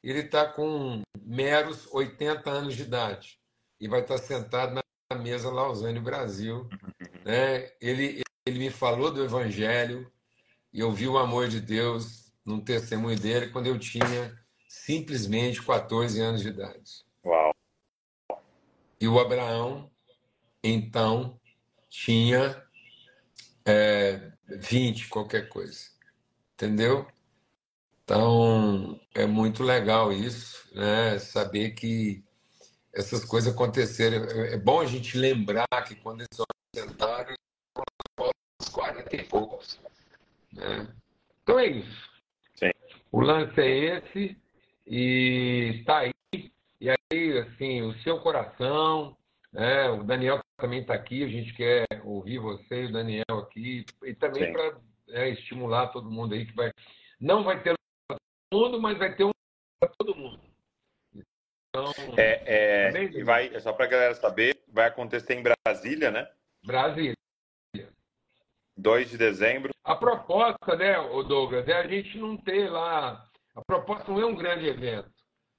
Ele 0.03 0.19
está 0.19 0.45
com 0.45 1.01
meros 1.21 1.87
80 1.93 2.49
anos 2.49 2.75
de 2.75 2.81
idade 2.81 3.39
e 3.79 3.87
vai 3.87 4.01
estar 4.01 4.17
sentado 4.17 4.73
na 5.09 5.17
mesa 5.17 5.49
Lausanne 5.49 6.01
Brasil. 6.01 6.67
Né? 7.23 7.71
Ele, 7.79 8.21
ele 8.45 8.59
me 8.59 8.69
falou 8.69 9.13
do 9.13 9.23
evangelho 9.23 10.11
e 10.73 10.81
eu 10.81 10.91
vi 10.91 11.07
o 11.07 11.17
amor 11.17 11.47
de 11.47 11.61
Deus 11.61 12.29
num 12.43 12.59
testemunho 12.59 13.17
dele 13.17 13.47
quando 13.47 13.67
eu 13.67 13.79
tinha 13.79 14.37
simplesmente 14.67 15.63
14 15.63 16.19
anos 16.19 16.41
de 16.41 16.49
idade. 16.49 17.05
Uau. 17.25 17.55
E 18.99 19.07
o 19.07 19.17
Abraão, 19.21 19.89
então, 20.61 21.39
tinha 21.89 22.61
é, 23.65 24.32
20, 24.57 25.09
qualquer 25.09 25.49
coisa. 25.49 25.89
Entendeu? 26.53 27.07
Então, 28.03 28.99
é 29.15 29.25
muito 29.25 29.63
legal 29.63 30.11
isso, 30.11 30.69
né? 30.75 31.17
Saber 31.19 31.71
que 31.71 32.23
essas 32.93 33.25
coisas 33.25 33.53
aconteceram. 33.53 34.25
É 34.25 34.53
é 34.53 34.57
bom 34.57 34.81
a 34.81 34.85
gente 34.85 35.17
lembrar 35.17 35.67
que 35.87 35.95
quando 35.95 36.21
eles 36.21 36.45
sentaram, 36.75 37.33
os 38.61 38.69
40 38.69 39.15
e 39.15 39.23
poucos. 39.23 39.79
Né? 40.51 40.87
Então 41.41 41.59
é 41.59 41.67
isso. 41.67 42.09
Sim. 42.55 42.71
O 43.11 43.21
lance 43.21 43.59
é 43.59 43.97
esse 43.97 44.37
e 44.85 45.83
tá 45.85 45.99
aí. 45.99 46.13
E 46.79 46.89
aí, 46.89 47.37
assim, 47.39 47.81
o 47.81 47.97
seu 47.99 48.19
coração, 48.19 49.15
né? 49.53 49.89
O 49.89 50.03
Daniel 50.03 50.39
também 50.57 50.81
está 50.81 50.93
aqui, 50.93 51.23
a 51.23 51.27
gente 51.27 51.53
quer 51.53 51.85
ouvir 52.03 52.39
você 52.39 52.83
e 52.83 52.85
o 52.87 52.91
Daniel 52.91 53.39
aqui, 53.39 53.85
e 54.03 54.13
também 54.15 54.51
para 54.51 55.29
estimular 55.29 55.87
todo 55.87 56.11
mundo 56.11 56.33
aí 56.33 56.45
que 56.45 56.55
vai. 56.55 56.71
Não 57.19 57.43
vai 57.43 57.61
ter 57.61 57.75
para 58.07 58.17
todo 58.49 58.65
mundo, 58.65 58.81
mas 58.81 58.97
vai 58.97 59.15
ter 59.15 59.23
um 59.23 59.31
para 59.79 59.91
todo 59.97 60.15
mundo. 60.15 60.41
Então, 61.69 61.91
É, 62.17 62.89
é, 62.89 63.03
e 63.03 63.23
vai, 63.23 63.59
só 63.59 63.73
para 63.73 63.85
a 63.85 63.89
galera 63.89 64.15
saber, 64.15 64.61
vai 64.67 64.87
acontecer 64.87 65.33
em 65.33 65.43
Brasília, 65.43 66.11
né? 66.11 66.29
Brasília. 66.63 67.15
2 68.75 69.09
de 69.11 69.17
dezembro. 69.17 69.71
A 69.83 69.95
proposta, 69.95 70.75
né, 70.75 70.95
Douglas, 71.27 71.67
é 71.67 71.73
a 71.73 71.87
gente 71.87 72.17
não 72.17 72.37
ter 72.37 72.69
lá. 72.69 73.27
A 73.55 73.61
proposta 73.61 74.11
não 74.11 74.19
é 74.19 74.25
um 74.25 74.35
grande 74.35 74.65
evento. 74.65 75.11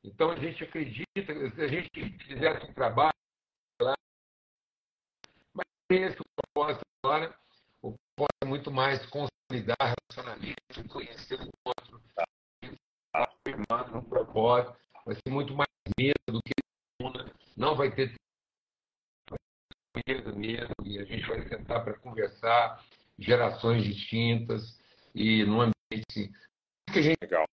Então 0.02 0.30
a 0.30 0.36
gente 0.36 0.64
acredita 0.64 1.06
que 1.14 1.50
se 1.50 1.62
a 1.62 1.68
gente 1.68 2.18
fizesse 2.26 2.66
um 2.66 2.74
trabalho 2.74 3.14
lá, 3.80 3.94
mas 5.52 5.66
esse 5.90 6.20
o 6.20 6.24
propósito 6.36 6.82
agora, 7.02 7.38
o 7.82 7.94
propósito 8.16 8.42
é 8.42 8.46
muito 8.46 8.70
mais 8.70 9.06
consolidar 9.06 9.76
relacionamento, 9.80 10.88
conhecer 10.88 11.40
o 11.40 11.48
outro, 11.64 12.00
tá 12.14 12.24
afirmando 13.12 13.98
um 13.98 14.04
propósito, 14.04 14.76
vai 15.04 15.14
ser 15.14 15.30
muito 15.30 15.54
mais 15.54 15.68
medo 15.98 16.14
do 16.28 16.40
que 16.42 16.54
não 17.56 17.76
vai 17.76 17.90
ter 17.94 18.14
medo 20.06 20.36
mesmo, 20.36 20.74
e 20.84 20.98
a 20.98 21.04
gente 21.04 21.26
vai 21.26 21.46
sentar 21.48 21.84
para 21.84 21.98
conversar, 21.98 22.84
gerações 23.18 23.84
distintas, 23.84 24.78
e 25.14 25.44
num 25.44 25.60
ambiente 25.60 26.32
que 26.92 26.98
a 26.98 27.02
gente 27.02 27.18
Legal. 27.22 27.46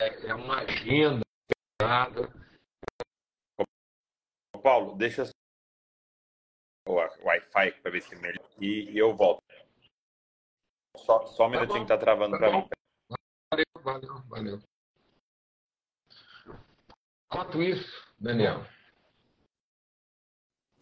é, 0.00 0.26
é 0.26 0.34
uma 0.34 0.58
agenda 0.60 1.22
nada. 1.82 2.47
Paulo, 4.68 4.94
deixa 4.96 5.26
o 6.86 6.92
Wi-Fi 6.92 7.72
para 7.80 7.90
ver 7.90 8.02
se 8.02 8.14
é 8.14 8.18
melhor 8.18 8.44
e, 8.60 8.90
e 8.90 8.98
eu 8.98 9.16
volto. 9.16 9.42
Só, 10.94 11.24
só 11.24 11.46
um 11.46 11.52
Tá 11.52 11.60
minutinho 11.60 11.82
que 11.84 11.88
tá 11.88 11.96
travando 11.96 12.32
Tá 12.32 12.38
para 12.38 12.52
mim. 12.52 12.68
Valeu, 13.50 13.64
valeu, 13.82 14.22
valeu. 14.28 14.62
Enquanto 17.24 17.62
isso, 17.62 18.14
Daniel. 18.18 18.62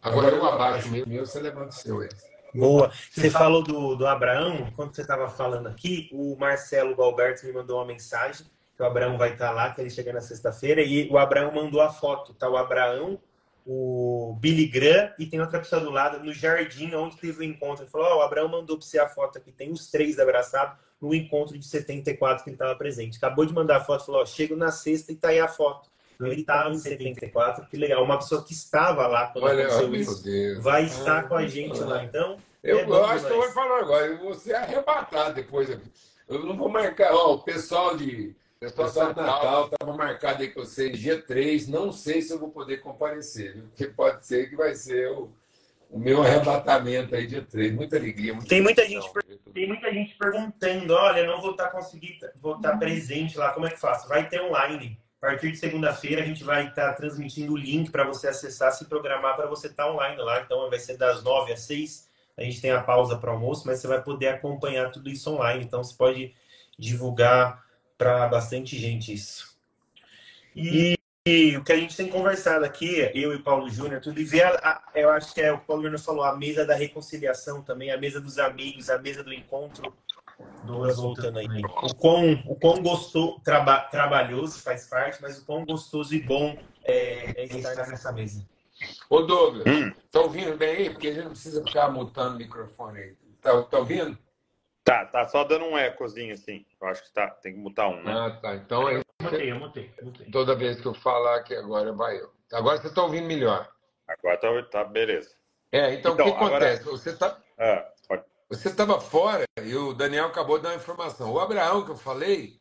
Agora 0.03 0.35
eu 0.35 0.45
abaixo 0.45 0.89
o 0.89 0.91
meu, 0.91 1.07
meu, 1.07 1.25
você 1.25 1.41
levanta 1.41 1.69
o 1.69 1.73
seu 1.73 2.01
aí. 2.01 2.09
Boa. 2.53 2.91
Você 2.91 3.31
falou 3.31 3.63
do, 3.63 3.95
do 3.95 4.07
Abraão, 4.07 4.69
quando 4.75 4.97
você 4.97 5.03
estava 5.03 5.29
falando 5.29 5.69
aqui, 5.69 6.11
o 6.13 6.37
Marcelo 6.37 6.97
Galberto 6.97 7.47
me 7.47 7.53
mandou 7.53 7.79
uma 7.79 7.87
mensagem 7.87 8.49
que 8.77 8.83
o 8.83 8.87
Abraão 8.87 9.17
vai 9.17 9.35
estar 9.35 9.53
lá, 9.53 9.73
que 9.73 9.81
ele 9.81 9.91
chega 9.91 10.13
na 10.13 10.21
sexta-feira, 10.21 10.83
e 10.83 11.09
o 11.09 11.19
Abraão 11.19 11.53
mandou 11.53 11.81
a 11.81 11.93
foto. 11.93 12.35
Tá 12.35 12.49
o 12.49 12.57
Abraão, 12.57 13.21
o 13.67 14.37
Billy 14.39 14.67
Graham 14.67 15.13
e 15.19 15.27
tem 15.27 15.41
outra 15.41 15.59
pessoa 15.59 15.81
do 15.81 15.91
lado, 15.91 16.25
no 16.25 16.33
jardim 16.33 16.95
onde 16.95 17.17
teve 17.17 17.41
o 17.41 17.43
encontro. 17.43 17.83
Ele 17.83 17.91
falou: 17.91 18.07
Ó, 18.07 18.19
o 18.19 18.23
Abraão 18.23 18.49
mandou 18.49 18.79
para 18.79 18.87
você 18.87 18.99
a 18.99 19.09
foto 19.09 19.39
aqui, 19.39 19.51
tem 19.51 19.73
os 19.73 19.91
três 19.91 20.21
abraçados 20.21 20.79
no 21.01 21.13
encontro 21.13 21.59
de 21.59 21.67
74 21.67 22.45
que 22.45 22.51
ele 22.51 22.55
estava 22.55 22.77
presente. 22.77 23.19
Acabou 23.19 23.45
de 23.45 23.53
mandar 23.53 23.79
a 23.79 23.85
foto, 23.85 24.07
falou: 24.07 24.23
Ó, 24.23 24.25
chego 24.25 24.55
na 24.55 24.71
sexta 24.71 25.11
e 25.11 25.17
tá 25.17 25.29
aí 25.29 25.41
a 25.41 25.49
foto. 25.49 25.91
Ele 26.21 26.41
estava 26.41 26.71
em 26.71 26.79
74, 26.79 27.67
que 27.67 27.77
legal. 27.77 28.03
Uma 28.03 28.19
pessoa 28.19 28.43
que 28.43 28.53
estava 28.53 29.07
lá 29.07 29.27
quando 29.27 29.45
Olha, 29.45 29.67
aconteceu 29.67 29.95
isso 29.95 30.63
vai 30.63 30.85
estar 30.85 31.29
com 31.29 31.35
a 31.35 31.47
gente 31.47 31.79
lá. 31.81 32.05
Então, 32.05 32.39
Eu, 32.63 32.79
É 32.79 32.85
bom 32.85 32.95
eu 32.95 33.21
vou 33.21 33.53
falar 33.53 33.81
agora. 33.81 34.07
Eu 34.07 34.19
vou 34.19 34.35
ser 34.35 34.55
arrebatado 34.55 35.35
depois. 35.35 35.69
Eu 35.69 36.45
não 36.45 36.57
vou 36.57 36.69
marcar. 36.69 37.13
Ó, 37.13 37.35
o 37.35 37.43
pessoal 37.43 37.97
de. 37.97 38.35
O 38.57 38.73
pessoal 38.73 39.13
de 39.13 39.21
Natal 39.21 39.65
estava 39.67 39.93
marcado 39.93 40.43
aí 40.43 40.49
com 40.49 40.61
vocês 40.61 40.99
dia 40.99 41.21
3. 41.21 41.69
Não 41.69 41.93
sei 41.93 42.23
se 42.23 42.33
eu 42.33 42.39
vou 42.39 42.51
poder 42.51 42.79
comparecer, 42.79 43.53
viu? 43.53 43.65
porque 43.65 43.87
pode 43.87 44.27
ser 44.27 44.49
que 44.49 44.57
vai 44.57 44.75
ser 44.75 45.11
o, 45.11 45.31
o 45.91 45.99
meu 45.99 46.23
arrebatamento 46.23 47.15
aí 47.15 47.27
dia 47.27 47.43
3. 47.43 47.75
Muita 47.75 47.97
alegria. 47.97 48.33
Muita 48.33 48.49
Tem 48.49 48.63
muita 48.63 48.83
emoção. 48.83 49.13
Tem 49.53 49.69
muita 49.69 49.93
gente 49.93 50.17
perguntando, 50.17 50.95
olha, 50.95 51.27
não 51.27 51.41
vou 51.43 51.51
estar 51.51 51.69
conseguindo, 51.69 52.27
vou 52.41 52.57
estar 52.57 52.79
presente 52.79 53.37
lá, 53.37 53.53
como 53.53 53.67
é 53.67 53.71
que 53.71 53.79
faço? 53.79 54.09
Vai 54.09 54.27
ter 54.27 54.41
online. 54.41 54.99
A 55.21 55.27
partir 55.27 55.53
de 55.53 55.59
segunda-feira 55.59 56.23
a 56.23 56.25
gente 56.25 56.43
vai 56.43 56.69
estar 56.69 56.95
transmitindo 56.95 57.53
o 57.53 57.57
link 57.59 57.91
para 57.91 58.05
você 58.05 58.29
acessar, 58.29 58.73
se 58.73 58.87
programar 58.87 59.37
para 59.37 59.47
você 59.47 59.67
estar 59.67 59.91
online 59.91 60.17
lá. 60.23 60.41
Então 60.41 60.71
vai 60.71 60.79
ser 60.79 60.97
das 60.97 61.23
9 61.23 61.53
às 61.53 61.61
6. 61.61 62.09
A 62.39 62.43
gente 62.43 62.63
tem 62.63 62.71
a 62.71 62.83
pausa 62.83 63.19
para 63.19 63.33
almoço, 63.33 63.67
mas 63.67 63.81
você 63.81 63.87
vai 63.87 64.03
poder 64.03 64.29
acompanhar 64.29 64.91
tudo 64.91 65.11
isso 65.11 65.31
online. 65.31 65.63
Então 65.63 65.85
você 65.85 65.95
pode 65.95 66.35
divulgar 66.79 67.66
para 67.97 68.29
bastante 68.29 68.79
gente 68.79 69.13
isso. 69.13 69.57
E, 70.55 70.97
e 71.27 71.57
o 71.57 71.65
que 71.65 71.73
a 71.73 71.77
gente 71.77 71.97
tem 71.97 72.09
conversado 72.09 72.65
aqui, 72.65 73.11
eu 73.15 73.35
e 73.35 73.39
Paulo 73.43 73.69
Júnior, 73.69 74.01
tudo, 74.01 74.21
e 74.21 74.25
ver, 74.25 74.43
a, 74.45 74.51
a- 74.63 74.83
eu 74.95 75.11
acho 75.11 75.35
que 75.35 75.41
é 75.41 75.53
o 75.53 75.59
que 75.59 75.65
o 75.65 75.67
Paulo 75.67 75.83
Júnior 75.83 76.01
falou, 76.01 76.25
a 76.25 76.37
mesa 76.37 76.65
da 76.65 76.75
reconciliação 76.75 77.63
também, 77.63 77.91
a 77.91 77.99
mesa 77.99 78.21
dos 78.21 78.39
amigos, 78.39 78.89
a 78.89 78.99
mesa 78.99 79.23
do 79.23 79.33
encontro. 79.33 79.95
Douglas 80.63 80.97
voltando 80.97 81.39
aí. 81.39 81.47
O 81.83 81.95
quão, 81.95 82.33
o 82.47 82.57
quão 82.57 82.83
gostoso, 82.83 83.41
traba, 83.45 83.81
trabalhoso 83.83 84.59
faz 84.61 84.87
parte, 84.87 85.21
mas 85.23 85.39
o 85.39 85.45
quão 85.45 85.65
gostoso 85.65 86.15
e 86.15 86.21
bom 86.21 86.59
é, 86.85 87.43
é 87.43 87.45
estar 87.45 87.89
nessa 87.89 88.11
mesa. 88.13 88.45
Ô, 89.09 89.23
Douglas, 89.23 89.67
Hum. 89.69 89.93
tá 90.11 90.21
ouvindo 90.21 90.57
bem 90.57 90.77
aí? 90.77 90.91
Porque 90.91 91.09
a 91.09 91.13
gente 91.13 91.25
não 91.25 91.31
precisa 91.31 91.65
ficar 91.65 91.89
mutando 91.91 92.35
o 92.35 92.39
microfone 92.39 92.99
aí. 92.99 93.15
Tá, 93.41 93.63
tá 93.63 93.79
ouvindo? 93.79 94.19
Tá, 94.87 95.05
tá 95.05 95.27
só 95.27 95.43
dando 95.43 95.65
um 95.65 95.77
ecozinho 95.77 96.33
assim. 96.33 96.65
Eu 96.81 96.87
acho 96.87 97.03
que 97.03 97.13
tá, 97.13 97.29
tem 97.29 97.55
que 97.55 97.59
mutar 97.59 97.89
um, 97.89 98.01
né? 98.05 98.13
Ah, 98.13 98.31
tá. 98.41 98.55
Então 98.55 98.87
aí, 98.87 99.03
Mutei, 99.21 99.51
eu 99.51 99.59
mutei, 99.59 99.93
mutei. 100.01 100.31
toda 100.31 100.55
vez 100.55 100.81
que 100.81 100.87
eu 100.87 100.95
falar 100.95 101.43
que 101.43 101.55
agora 101.57 101.93
vai 101.93 102.17
eu. 102.21 102.33
Agora 102.53 102.81
você 102.81 102.87
está 102.87 103.03
ouvindo 103.03 103.27
melhor. 103.27 103.69
Agora 104.07 104.37
tá, 104.37 104.63
tá 104.71 104.85
beleza. 104.85 105.35
É, 105.73 105.93
então, 105.95 106.15
Então, 106.15 106.27
o 106.29 106.31
que 106.31 106.37
agora- 106.37 106.57
acontece? 106.57 106.85
Você 106.85 107.17
tá, 107.17 107.37
Ah, 107.59 107.85
pode. 108.07 108.23
você 108.49 108.69
estava 108.69 109.01
fora 109.01 109.43
e 109.61 109.75
o 109.75 109.93
Daniel 109.93 110.27
acabou 110.27 110.59
de 110.59 110.63
dar 110.63 110.69
uma 110.71 110.77
informação. 110.77 111.33
O 111.33 111.41
Abraão 111.41 111.85
que 111.85 111.91
eu 111.91 111.97
falei, 111.97 112.61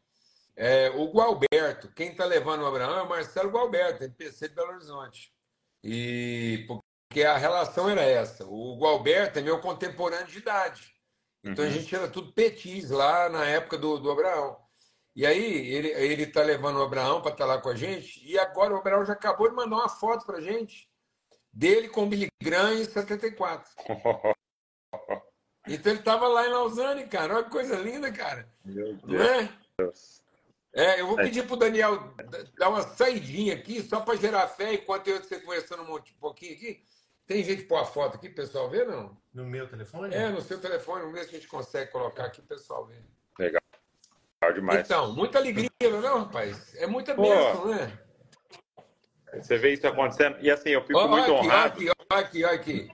é 0.57 0.89
o 0.95 1.11
Gualberto. 1.11 1.89
Quem 1.93 2.09
está 2.09 2.25
levando 2.25 2.61
o 2.63 2.65
Abraão 2.65 2.97
é 2.97 3.01
o 3.03 3.09
Marcelo 3.09 3.51
Gualberto, 3.51 4.03
NPC 4.03 4.49
de 4.49 4.55
Belo 4.55 4.71
Horizonte. 4.71 5.31
E 5.83 6.65
porque 6.67 7.23
a 7.23 7.37
relação 7.37 7.87
era 7.87 8.01
essa. 8.01 8.43
O 8.47 8.77
Gualberto 8.79 9.37
é 9.37 9.41
meu 9.43 9.59
contemporâneo 9.59 10.25
de 10.25 10.39
idade. 10.39 10.94
Então 11.45 11.63
uhum. 11.63 11.69
a 11.69 11.73
gente 11.73 11.95
era 11.95 12.07
tudo 12.07 12.33
petis 12.33 12.89
lá 12.89 13.29
na 13.29 13.45
época 13.45 13.77
do, 13.77 13.99
do 13.99 14.09
Abraão. 14.09 14.57
E 15.15 15.25
aí 15.25 15.67
ele 15.67 15.89
ele 15.89 16.23
está 16.23 16.41
levando 16.41 16.77
o 16.77 16.83
Abraão 16.83 17.21
para 17.21 17.31
estar 17.31 17.45
tá 17.45 17.53
lá 17.53 17.61
com 17.61 17.69
a 17.69 17.75
gente. 17.75 18.19
E 18.27 18.37
agora 18.39 18.73
o 18.73 18.77
Abraão 18.77 19.05
já 19.05 19.13
acabou 19.13 19.47
de 19.47 19.55
mandar 19.55 19.75
uma 19.75 19.89
foto 19.89 20.25
para 20.25 20.41
gente 20.41 20.89
dele 21.53 21.87
com 21.87 22.03
o 22.03 22.07
Billy 22.07 22.27
Graham 22.43 22.73
em 22.73 22.83
74. 22.83 23.71
então 25.67 25.91
ele 25.91 25.99
estava 25.99 26.27
lá 26.27 26.45
em 26.45 26.51
Lausanne, 26.51 27.07
cara. 27.07 27.35
Olha 27.35 27.43
que 27.45 27.51
coisa 27.51 27.77
linda, 27.77 28.11
cara. 28.11 28.49
Meu 28.65 28.95
Deus. 28.95 29.03
Não 29.03 29.21
é? 29.21 29.49
É, 30.73 30.99
eu 30.99 31.07
vou 31.07 31.15
pedir 31.15 31.45
para 31.45 31.53
o 31.53 31.57
Daniel 31.57 32.13
dar 32.57 32.67
uma 32.67 32.81
saidinha 32.81 33.53
aqui, 33.53 33.81
só 33.81 34.01
para 34.01 34.17
gerar 34.17 34.49
fé, 34.49 34.73
enquanto 34.73 35.07
eu 35.07 35.23
você 35.23 35.39
conversando 35.39 35.83
um 35.83 36.01
pouquinho 36.19 36.53
aqui. 36.53 36.83
Tem 37.27 37.43
gente 37.43 37.63
pôr 37.63 37.77
a 37.77 37.85
foto 37.85 38.15
aqui, 38.15 38.29
pessoal 38.29 38.69
vê, 38.69 38.85
não? 38.85 39.17
No 39.33 39.45
meu 39.45 39.67
telefone? 39.67 40.13
É, 40.13 40.29
no 40.29 40.41
seu 40.41 40.59
telefone, 40.59 41.01
vamos 41.01 41.15
ver 41.15 41.25
se 41.25 41.31
a 41.31 41.33
gente 41.39 41.47
consegue 41.47 41.91
colocar 41.91 42.25
aqui, 42.25 42.41
pessoal 42.41 42.85
ver. 42.85 43.03
Legal. 43.39 43.61
Legal 44.41 44.55
demais. 44.55 44.79
Então, 44.81 45.11
muita 45.13 45.39
alegria, 45.39 45.69
não, 45.81 46.17
é, 46.17 46.19
rapaz? 46.19 46.75
É 46.75 46.85
muita 46.85 47.15
bênção, 47.15 47.67
né? 47.67 47.99
Você 49.33 49.57
vê 49.57 49.73
isso 49.73 49.87
acontecendo, 49.87 50.37
e 50.39 50.51
assim, 50.51 50.69
eu 50.69 50.81
fico 50.83 51.07
muito 51.07 51.23
aqui, 51.23 51.31
honrado. 51.31 51.79
Olha 51.79 51.91
aqui, 51.91 52.03
olha 52.11 52.21
aqui, 52.21 52.43
olha 52.45 52.55
aqui. 52.55 52.91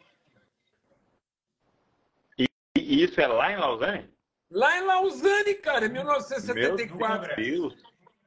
E, 2.40 2.48
e 2.78 3.04
isso 3.04 3.20
é 3.20 3.28
lá 3.28 3.52
em 3.52 3.58
Lausanne? 3.58 4.10
Lá 4.50 4.78
em 4.78 4.82
Lausanne, 4.86 5.54
cara, 5.56 5.90
1974. 5.90 7.28
Meu 7.28 7.36
Deus. 7.36 7.84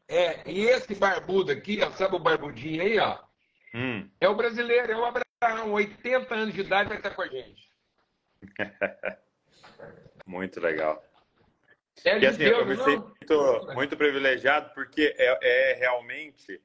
É, 0.06 0.48
e 0.48 0.66
esse 0.66 0.94
barbudo 0.94 1.50
aqui, 1.50 1.82
ó, 1.82 1.90
sabe 1.92 2.14
o 2.14 2.18
barbudinho 2.18 2.82
aí, 2.82 2.98
ó? 2.98 3.18
Hum. 3.74 4.08
É 4.20 4.28
o 4.28 4.36
brasileiro, 4.36 4.92
é 4.92 4.96
o 4.96 5.23
Abraão, 5.40 5.72
80 5.72 6.34
anos 6.34 6.54
de 6.54 6.60
idade, 6.60 6.88
vai 6.88 6.98
estar 6.98 7.10
com 7.10 7.22
a 7.22 7.28
gente. 7.28 7.70
muito 10.26 10.60
legal. 10.60 11.02
É 12.04 12.18
e 12.18 12.26
assim, 12.26 12.38
Deus, 12.38 12.58
eu 12.58 12.66
me 12.66 12.76
sinto 12.76 13.66
muito 13.74 13.96
privilegiado 13.96 14.72
porque 14.74 15.14
é, 15.16 15.38
é, 15.42 15.74
realmente 15.74 16.60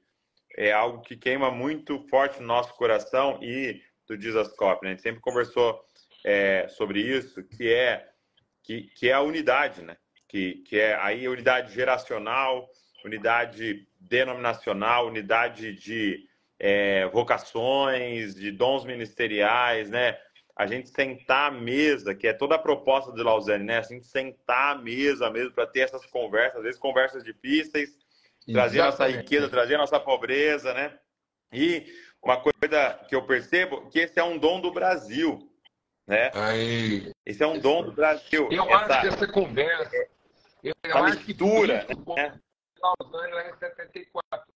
é 0.57 0.71
algo 0.71 1.01
que 1.01 1.15
queima 1.15 1.51
muito 1.51 1.99
forte 2.09 2.39
no 2.39 2.47
nosso 2.47 2.73
coração 2.75 3.39
e 3.41 3.81
do 4.07 4.17
Dizascope. 4.17 4.83
Né? 4.83 4.89
A 4.89 4.93
gente 4.93 5.03
sempre 5.03 5.21
conversou 5.21 5.79
é, 6.25 6.67
sobre 6.69 6.99
isso, 6.99 7.43
que 7.43 7.71
é 7.71 8.09
que, 8.63 8.83
que 8.95 9.09
é 9.09 9.13
a 9.13 9.21
unidade, 9.21 9.81
né? 9.81 9.97
Que, 10.27 10.55
que 10.67 10.79
é 10.79 10.95
aí 10.95 11.27
unidade 11.27 11.73
geracional, 11.73 12.69
unidade 13.03 13.87
denominacional, 13.99 15.07
unidade 15.07 15.73
de 15.73 16.27
é, 16.59 17.07
vocações, 17.07 18.35
de 18.35 18.51
dons 18.51 18.83
ministeriais, 18.83 19.89
né? 19.89 20.19
A 20.55 20.67
gente 20.67 20.89
sentar 20.89 21.49
à 21.49 21.51
mesa, 21.51 22.13
que 22.13 22.27
é 22.27 22.33
toda 22.33 22.55
a 22.55 22.59
proposta 22.59 23.13
de 23.13 23.23
Lausanne, 23.23 23.63
né? 23.63 23.77
A 23.77 23.83
gente 23.83 24.05
sentar 24.05 24.75
à 24.75 24.77
mesa 24.77 25.29
mesmo 25.29 25.53
para 25.53 25.65
ter 25.65 25.81
essas 25.81 26.05
conversas, 26.05 26.57
às 26.57 26.63
vezes 26.63 26.79
conversas 26.79 27.23
difíceis, 27.23 27.97
trazer 28.51 28.81
a 28.81 28.87
nossa 28.87 29.07
riqueza, 29.07 29.47
trazer 29.47 29.75
a 29.75 29.79
nossa 29.79 29.99
pobreza, 29.99 30.73
né? 30.73 30.99
E 31.53 31.85
uma 32.21 32.37
coisa 32.37 32.99
que 33.07 33.15
eu 33.15 33.25
percebo 33.25 33.89
que 33.89 33.99
esse 33.99 34.19
é 34.19 34.23
um 34.23 34.37
dom 34.37 34.59
do 34.59 34.71
Brasil. 34.71 35.49
Né? 36.05 36.31
Aí. 36.33 37.11
Esse 37.25 37.43
é 37.43 37.47
um 37.47 37.59
dom 37.59 37.83
do 37.83 37.91
Brasil. 37.93 38.49
Eu 38.51 38.63
essa, 38.63 38.75
acho 38.75 39.01
que 39.01 39.07
essa 39.07 39.27
conversa. 39.27 40.07
Eu, 40.63 40.73
acho 40.83 41.19
que 41.19 41.33
né? 41.67 42.37
é 43.47 43.53
74. 43.53 44.48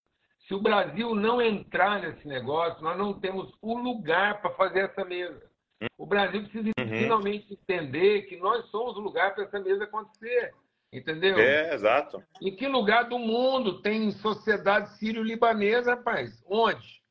Se 0.47 0.53
o 0.53 0.61
Brasil 0.61 1.15
não 1.15 1.41
entrar 1.41 2.01
nesse 2.01 2.27
negócio, 2.27 2.83
nós 2.83 2.97
não 2.97 3.13
temos 3.13 3.53
o 3.61 3.77
lugar 3.77 4.41
para 4.41 4.51
fazer 4.51 4.81
essa 4.81 5.05
mesa. 5.05 5.41
O 5.97 6.05
Brasil 6.05 6.43
precisa 6.43 6.69
uhum. 6.79 6.87
finalmente 6.87 7.53
entender 7.53 8.23
que 8.23 8.37
nós 8.37 8.65
somos 8.69 8.95
o 8.97 9.01
lugar 9.01 9.33
para 9.33 9.45
essa 9.45 9.59
mesa 9.59 9.85
acontecer. 9.85 10.53
Entendeu? 10.91 11.37
É, 11.39 11.73
exato. 11.73 12.23
Em 12.41 12.55
que 12.55 12.67
lugar 12.67 13.09
do 13.09 13.17
mundo 13.17 13.81
tem 13.81 14.11
sociedade 14.11 14.95
sírio-libanesa, 14.97 15.95
rapaz? 15.95 16.43
Onde? 16.45 17.01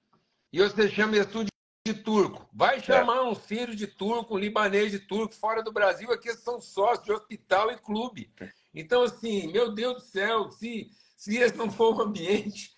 E 0.53 0.59
você 0.59 0.89
chama 0.89 1.17
isso 1.17 1.45
de 1.85 1.95
turco. 1.95 2.49
Vai 2.53 2.77
é. 2.77 2.81
chamar 2.81 3.17
é. 3.17 3.23
um 3.23 3.35
sírio 3.35 3.75
de 3.75 3.87
turco, 3.87 4.37
um 4.37 4.39
libanês 4.39 4.93
de 4.93 5.01
turco 5.01 5.35
fora 5.35 5.63
do 5.63 5.73
Brasil, 5.73 6.13
aqui 6.13 6.33
são 6.35 6.61
sócios 6.61 7.05
de 7.05 7.13
hospital 7.13 7.73
e 7.73 7.79
clube. 7.79 8.33
Então, 8.73 9.03
assim, 9.03 9.51
meu 9.51 9.73
Deus 9.73 9.95
do 9.95 10.01
céu, 10.01 10.51
se, 10.51 10.91
se 11.17 11.39
esse 11.39 11.57
não 11.57 11.71
for 11.71 11.97
um 11.97 12.03
ambiente 12.03 12.71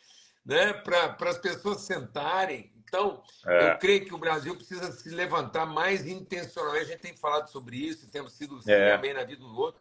né, 0.45 0.73
para 0.73 1.17
as 1.31 1.39
pessoas 1.39 1.83
sentarem. 1.83 2.73
Então, 2.87 3.23
é. 3.47 3.71
eu 3.73 3.79
creio 3.79 4.05
que 4.05 4.15
o 4.15 4.19
Brasil 4.19 4.55
precisa 4.55 4.93
se 4.93 5.09
levantar 5.09 5.67
mais 5.67 6.07
intencionalmente. 6.07 6.85
A 6.85 6.89
gente 6.89 7.01
tem 7.01 7.17
falado 7.17 7.49
sobre 7.49 7.77
isso, 7.77 8.11
temos 8.11 8.35
sido 8.35 8.61
é. 8.69 8.95
também 8.95 9.15
na 9.15 9.25
vida 9.25 9.41
do 9.41 9.57
outro. 9.57 9.81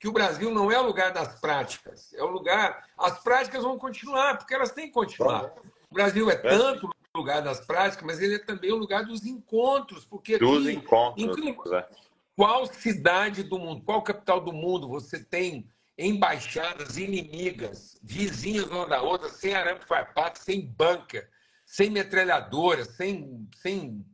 Que 0.00 0.08
o 0.08 0.12
Brasil 0.12 0.50
não 0.52 0.70
é 0.70 0.78
o 0.78 0.86
lugar 0.86 1.12
das 1.12 1.40
práticas, 1.40 2.12
é 2.14 2.22
o 2.22 2.28
lugar. 2.28 2.84
As 2.96 3.18
práticas 3.22 3.62
vão 3.62 3.78
continuar, 3.78 4.38
porque 4.38 4.54
elas 4.54 4.70
têm 4.70 4.86
que 4.86 4.92
continuar. 4.92 5.52
O 5.90 5.94
Brasil 5.94 6.30
é, 6.30 6.34
é 6.34 6.36
tanto 6.36 6.88
lugar 7.14 7.42
das 7.42 7.60
práticas, 7.64 8.04
mas 8.04 8.20
ele 8.20 8.36
é 8.36 8.38
também 8.38 8.72
o 8.72 8.76
lugar 8.76 9.04
dos 9.04 9.26
encontros, 9.26 10.04
porque 10.04 10.38
dos 10.38 10.66
aqui, 10.66 10.76
encontros. 10.76 11.72
É. 11.72 11.88
Qual 12.36 12.66
cidade 12.66 13.42
do 13.42 13.58
mundo, 13.58 13.82
qual 13.84 14.02
capital 14.02 14.40
do 14.40 14.52
mundo 14.52 14.88
você 14.88 15.22
tem 15.22 15.68
embaixadas 15.98 16.96
inimigas, 16.96 17.98
vizinhas 18.02 18.68
uma 18.68 18.86
da 18.86 19.02
outra, 19.02 19.28
sem 19.28 19.52
arame 19.52 19.80
farpato, 19.84 20.38
sem 20.38 20.64
banca, 20.64 21.28
sem 21.66 21.90
metralhadora, 21.90 22.84
sem, 22.84 23.48
sem 23.56 24.06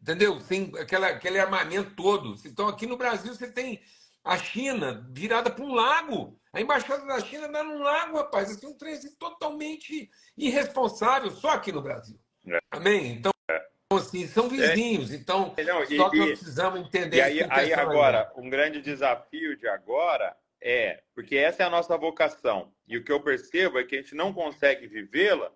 entendeu? 0.00 0.40
Sem 0.40 0.72
aquela, 0.78 1.08
aquele 1.08 1.38
armamento 1.38 1.94
todo. 1.94 2.34
Então, 2.46 2.68
aqui 2.68 2.86
no 2.86 2.96
Brasil, 2.96 3.34
você 3.34 3.50
tem 3.50 3.82
a 4.24 4.38
China 4.38 5.06
virada 5.10 5.50
para 5.50 5.64
um 5.64 5.74
lago. 5.74 6.40
A 6.52 6.60
embaixada 6.60 7.04
da 7.04 7.20
China 7.20 7.48
dá 7.48 7.62
num 7.62 7.82
lago, 7.82 8.16
rapaz. 8.16 8.50
Assim, 8.50 8.66
um 8.66 8.74
trem 8.76 8.94
assim, 8.94 9.14
totalmente 9.16 10.10
irresponsável, 10.38 11.30
só 11.30 11.50
aqui 11.50 11.70
no 11.70 11.82
Brasil. 11.82 12.18
É. 12.48 12.58
Amém? 12.70 13.12
Então, 13.12 13.32
é. 13.50 13.62
assim, 13.92 14.26
são 14.26 14.48
vizinhos, 14.48 15.12
então 15.12 15.54
não, 15.66 15.82
e, 15.82 15.96
só 15.96 16.08
que 16.08 16.18
nós 16.18 16.28
precisamos 16.30 16.80
entender. 16.80 17.18
E 17.18 17.20
aí, 17.20 17.46
aí 17.50 17.74
agora, 17.74 18.32
um 18.36 18.48
grande 18.48 18.80
desafio 18.80 19.56
de 19.56 19.68
agora 19.68 20.34
é, 20.68 21.00
porque 21.14 21.36
essa 21.36 21.62
é 21.62 21.66
a 21.66 21.70
nossa 21.70 21.96
vocação, 21.96 22.72
e 22.88 22.96
o 22.96 23.04
que 23.04 23.12
eu 23.12 23.20
percebo 23.20 23.78
é 23.78 23.84
que 23.84 23.94
a 23.94 24.00
gente 24.00 24.16
não 24.16 24.32
consegue 24.32 24.88
vivê-la 24.88 25.52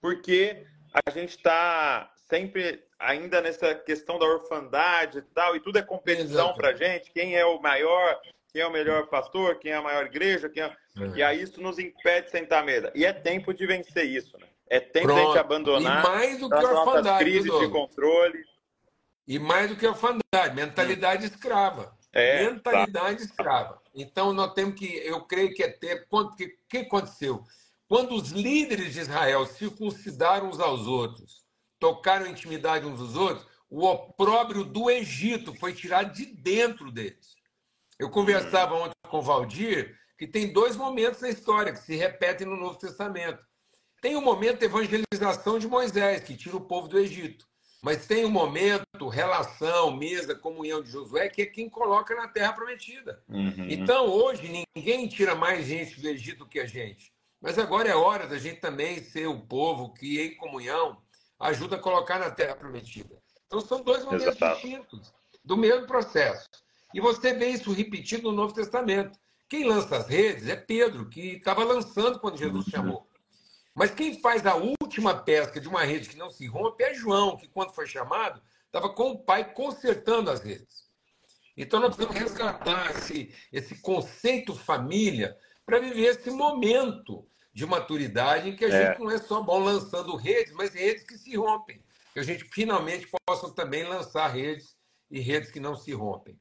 porque 0.00 0.64
a 1.04 1.10
gente 1.10 1.36
está 1.36 2.12
sempre 2.28 2.80
ainda 2.96 3.40
nessa 3.40 3.74
questão 3.74 4.20
da 4.20 4.24
orfandade 4.24 5.18
e 5.18 5.22
tal, 5.22 5.56
e 5.56 5.60
tudo 5.60 5.78
é 5.78 5.82
competição 5.82 6.54
para 6.54 6.68
a 6.68 6.74
gente, 6.74 7.10
quem 7.10 7.36
é 7.36 7.44
o 7.44 7.60
maior, 7.60 8.20
quem 8.52 8.62
é 8.62 8.66
o 8.66 8.70
melhor 8.70 9.08
pastor, 9.08 9.58
quem 9.58 9.72
é 9.72 9.76
a 9.76 9.82
maior 9.82 10.06
igreja, 10.06 10.48
quem 10.48 10.62
é... 10.62 10.66
é. 10.66 11.16
e 11.16 11.22
aí 11.24 11.42
isso 11.42 11.60
nos 11.60 11.80
impede 11.80 12.26
de 12.26 12.30
sentar 12.30 12.62
à 12.62 12.64
mesa. 12.64 12.92
E 12.94 13.04
é 13.04 13.12
tempo 13.12 13.52
de 13.52 13.66
vencer 13.66 14.06
isso, 14.06 14.38
né? 14.38 14.46
É 14.68 14.78
tempo 14.78 15.08
Pronto. 15.08 15.20
a 15.20 15.24
gente 15.26 15.38
abandonar 15.38 16.04
e 16.04 16.08
mais 16.08 16.38
do 16.38 16.48
que 16.48 16.54
a 16.54 16.70
orfandade, 16.70 17.24
crises 17.24 17.58
de 17.58 17.68
controle. 17.68 18.44
E 19.26 19.38
mais 19.38 19.68
do 19.68 19.76
que 19.76 19.86
orfandade, 19.86 20.54
mentalidade 20.54 21.26
escrava. 21.26 21.92
É, 22.12 22.50
mentalidade 22.50 23.18
tá. 23.18 23.24
escrava. 23.24 23.82
Então, 23.94 24.32
nós 24.32 24.52
temos 24.54 24.78
que, 24.78 24.86
eu 24.86 25.22
creio 25.22 25.54
que 25.54 25.62
é 25.62 25.68
tempo. 25.68 26.04
O 26.10 26.36
que, 26.36 26.58
que 26.68 26.78
aconteceu? 26.78 27.44
Quando 27.88 28.14
os 28.14 28.30
líderes 28.30 28.94
de 28.94 29.00
Israel 29.00 29.46
circuncidaram 29.46 30.48
uns 30.48 30.60
aos 30.60 30.86
outros, 30.86 31.44
tocaram 31.78 32.26
intimidade 32.26 32.86
uns 32.86 32.98
dos 32.98 33.16
outros, 33.16 33.46
o 33.68 33.86
opróbrio 33.86 34.64
do 34.64 34.90
Egito 34.90 35.54
foi 35.54 35.72
tirado 35.72 36.12
de 36.12 36.26
dentro 36.26 36.90
deles. 36.90 37.34
Eu 37.98 38.10
conversava 38.10 38.74
ontem 38.74 38.92
com 39.08 39.18
o 39.18 39.22
Valdir 39.22 39.98
que 40.18 40.26
tem 40.26 40.52
dois 40.52 40.76
momentos 40.76 41.20
na 41.20 41.28
história 41.28 41.72
que 41.72 41.80
se 41.80 41.96
repetem 41.96 42.46
no 42.46 42.56
Novo 42.56 42.78
Testamento. 42.78 43.42
Tem 44.00 44.14
o 44.14 44.20
momento 44.20 44.60
de 44.60 44.66
evangelização 44.66 45.58
de 45.58 45.66
Moisés, 45.66 46.22
que 46.22 46.36
tira 46.36 46.56
o 46.56 46.66
povo 46.66 46.86
do 46.88 46.98
Egito. 46.98 47.46
Mas 47.82 48.06
tem 48.06 48.24
o 48.24 48.30
momento, 48.30 49.08
relação, 49.08 49.96
mesa, 49.96 50.36
comunhão 50.36 50.80
de 50.80 50.90
Josué, 50.90 51.28
que 51.28 51.42
é 51.42 51.46
quem 51.46 51.68
coloca 51.68 52.14
na 52.14 52.28
terra 52.28 52.52
prometida. 52.52 53.20
Uhum. 53.28 53.66
Então, 53.68 54.06
hoje, 54.06 54.66
ninguém 54.76 55.08
tira 55.08 55.34
mais 55.34 55.66
gente 55.66 56.00
do 56.00 56.08
Egito 56.08 56.46
que 56.46 56.60
a 56.60 56.66
gente. 56.66 57.12
Mas 57.40 57.58
agora 57.58 57.88
é 57.88 57.96
hora 57.96 58.28
da 58.28 58.38
gente 58.38 58.60
também 58.60 59.02
ser 59.02 59.26
o 59.26 59.40
povo 59.40 59.92
que, 59.94 60.20
em 60.20 60.36
comunhão, 60.36 61.02
ajuda 61.40 61.74
a 61.74 61.80
colocar 61.80 62.20
na 62.20 62.30
terra 62.30 62.54
prometida. 62.54 63.20
Então, 63.48 63.60
são 63.60 63.82
dois 63.82 64.04
momentos 64.04 64.28
Exato. 64.28 64.60
distintos 64.60 65.12
do 65.44 65.56
mesmo 65.56 65.88
processo. 65.88 66.48
E 66.94 67.00
você 67.00 67.34
vê 67.34 67.48
isso 67.48 67.72
repetido 67.72 68.30
no 68.30 68.36
Novo 68.36 68.54
Testamento. 68.54 69.18
Quem 69.48 69.64
lança 69.64 69.96
as 69.96 70.06
redes 70.06 70.46
é 70.46 70.54
Pedro, 70.54 71.08
que 71.08 71.32
estava 71.32 71.64
lançando 71.64 72.20
quando 72.20 72.38
Jesus 72.38 72.66
uhum. 72.66 72.70
chamou. 72.70 73.11
Mas 73.74 73.90
quem 73.90 74.20
faz 74.20 74.46
a 74.46 74.54
última 74.54 75.14
pesca 75.14 75.60
de 75.60 75.68
uma 75.68 75.82
rede 75.84 76.08
que 76.08 76.16
não 76.16 76.30
se 76.30 76.46
rompe 76.46 76.84
é 76.84 76.94
João, 76.94 77.36
que 77.36 77.48
quando 77.48 77.72
foi 77.72 77.86
chamado, 77.86 78.42
estava 78.66 78.88
com 78.90 79.10
o 79.10 79.18
pai 79.18 79.52
consertando 79.52 80.30
as 80.30 80.40
redes. 80.40 80.90
Então 81.56 81.80
nós 81.80 81.94
precisamos 81.94 82.20
resgatar 82.20 82.90
esse, 82.90 83.34
esse 83.52 83.80
conceito 83.80 84.54
família 84.54 85.36
para 85.64 85.78
viver 85.78 86.06
esse 86.06 86.30
momento 86.30 87.26
de 87.52 87.66
maturidade 87.66 88.48
em 88.48 88.56
que 88.56 88.64
a 88.64 88.68
é. 88.68 88.88
gente 88.88 89.00
não 89.00 89.10
é 89.10 89.18
só 89.18 89.42
bom 89.42 89.58
lançando 89.58 90.16
redes, 90.16 90.52
mas 90.54 90.74
redes 90.74 91.04
que 91.04 91.18
se 91.18 91.36
rompem. 91.36 91.82
Que 92.12 92.20
a 92.20 92.22
gente 92.22 92.44
finalmente 92.44 93.08
possa 93.26 93.50
também 93.50 93.84
lançar 93.84 94.28
redes 94.28 94.76
e 95.10 95.20
redes 95.20 95.50
que 95.50 95.60
não 95.60 95.76
se 95.76 95.92
rompem. 95.92 96.38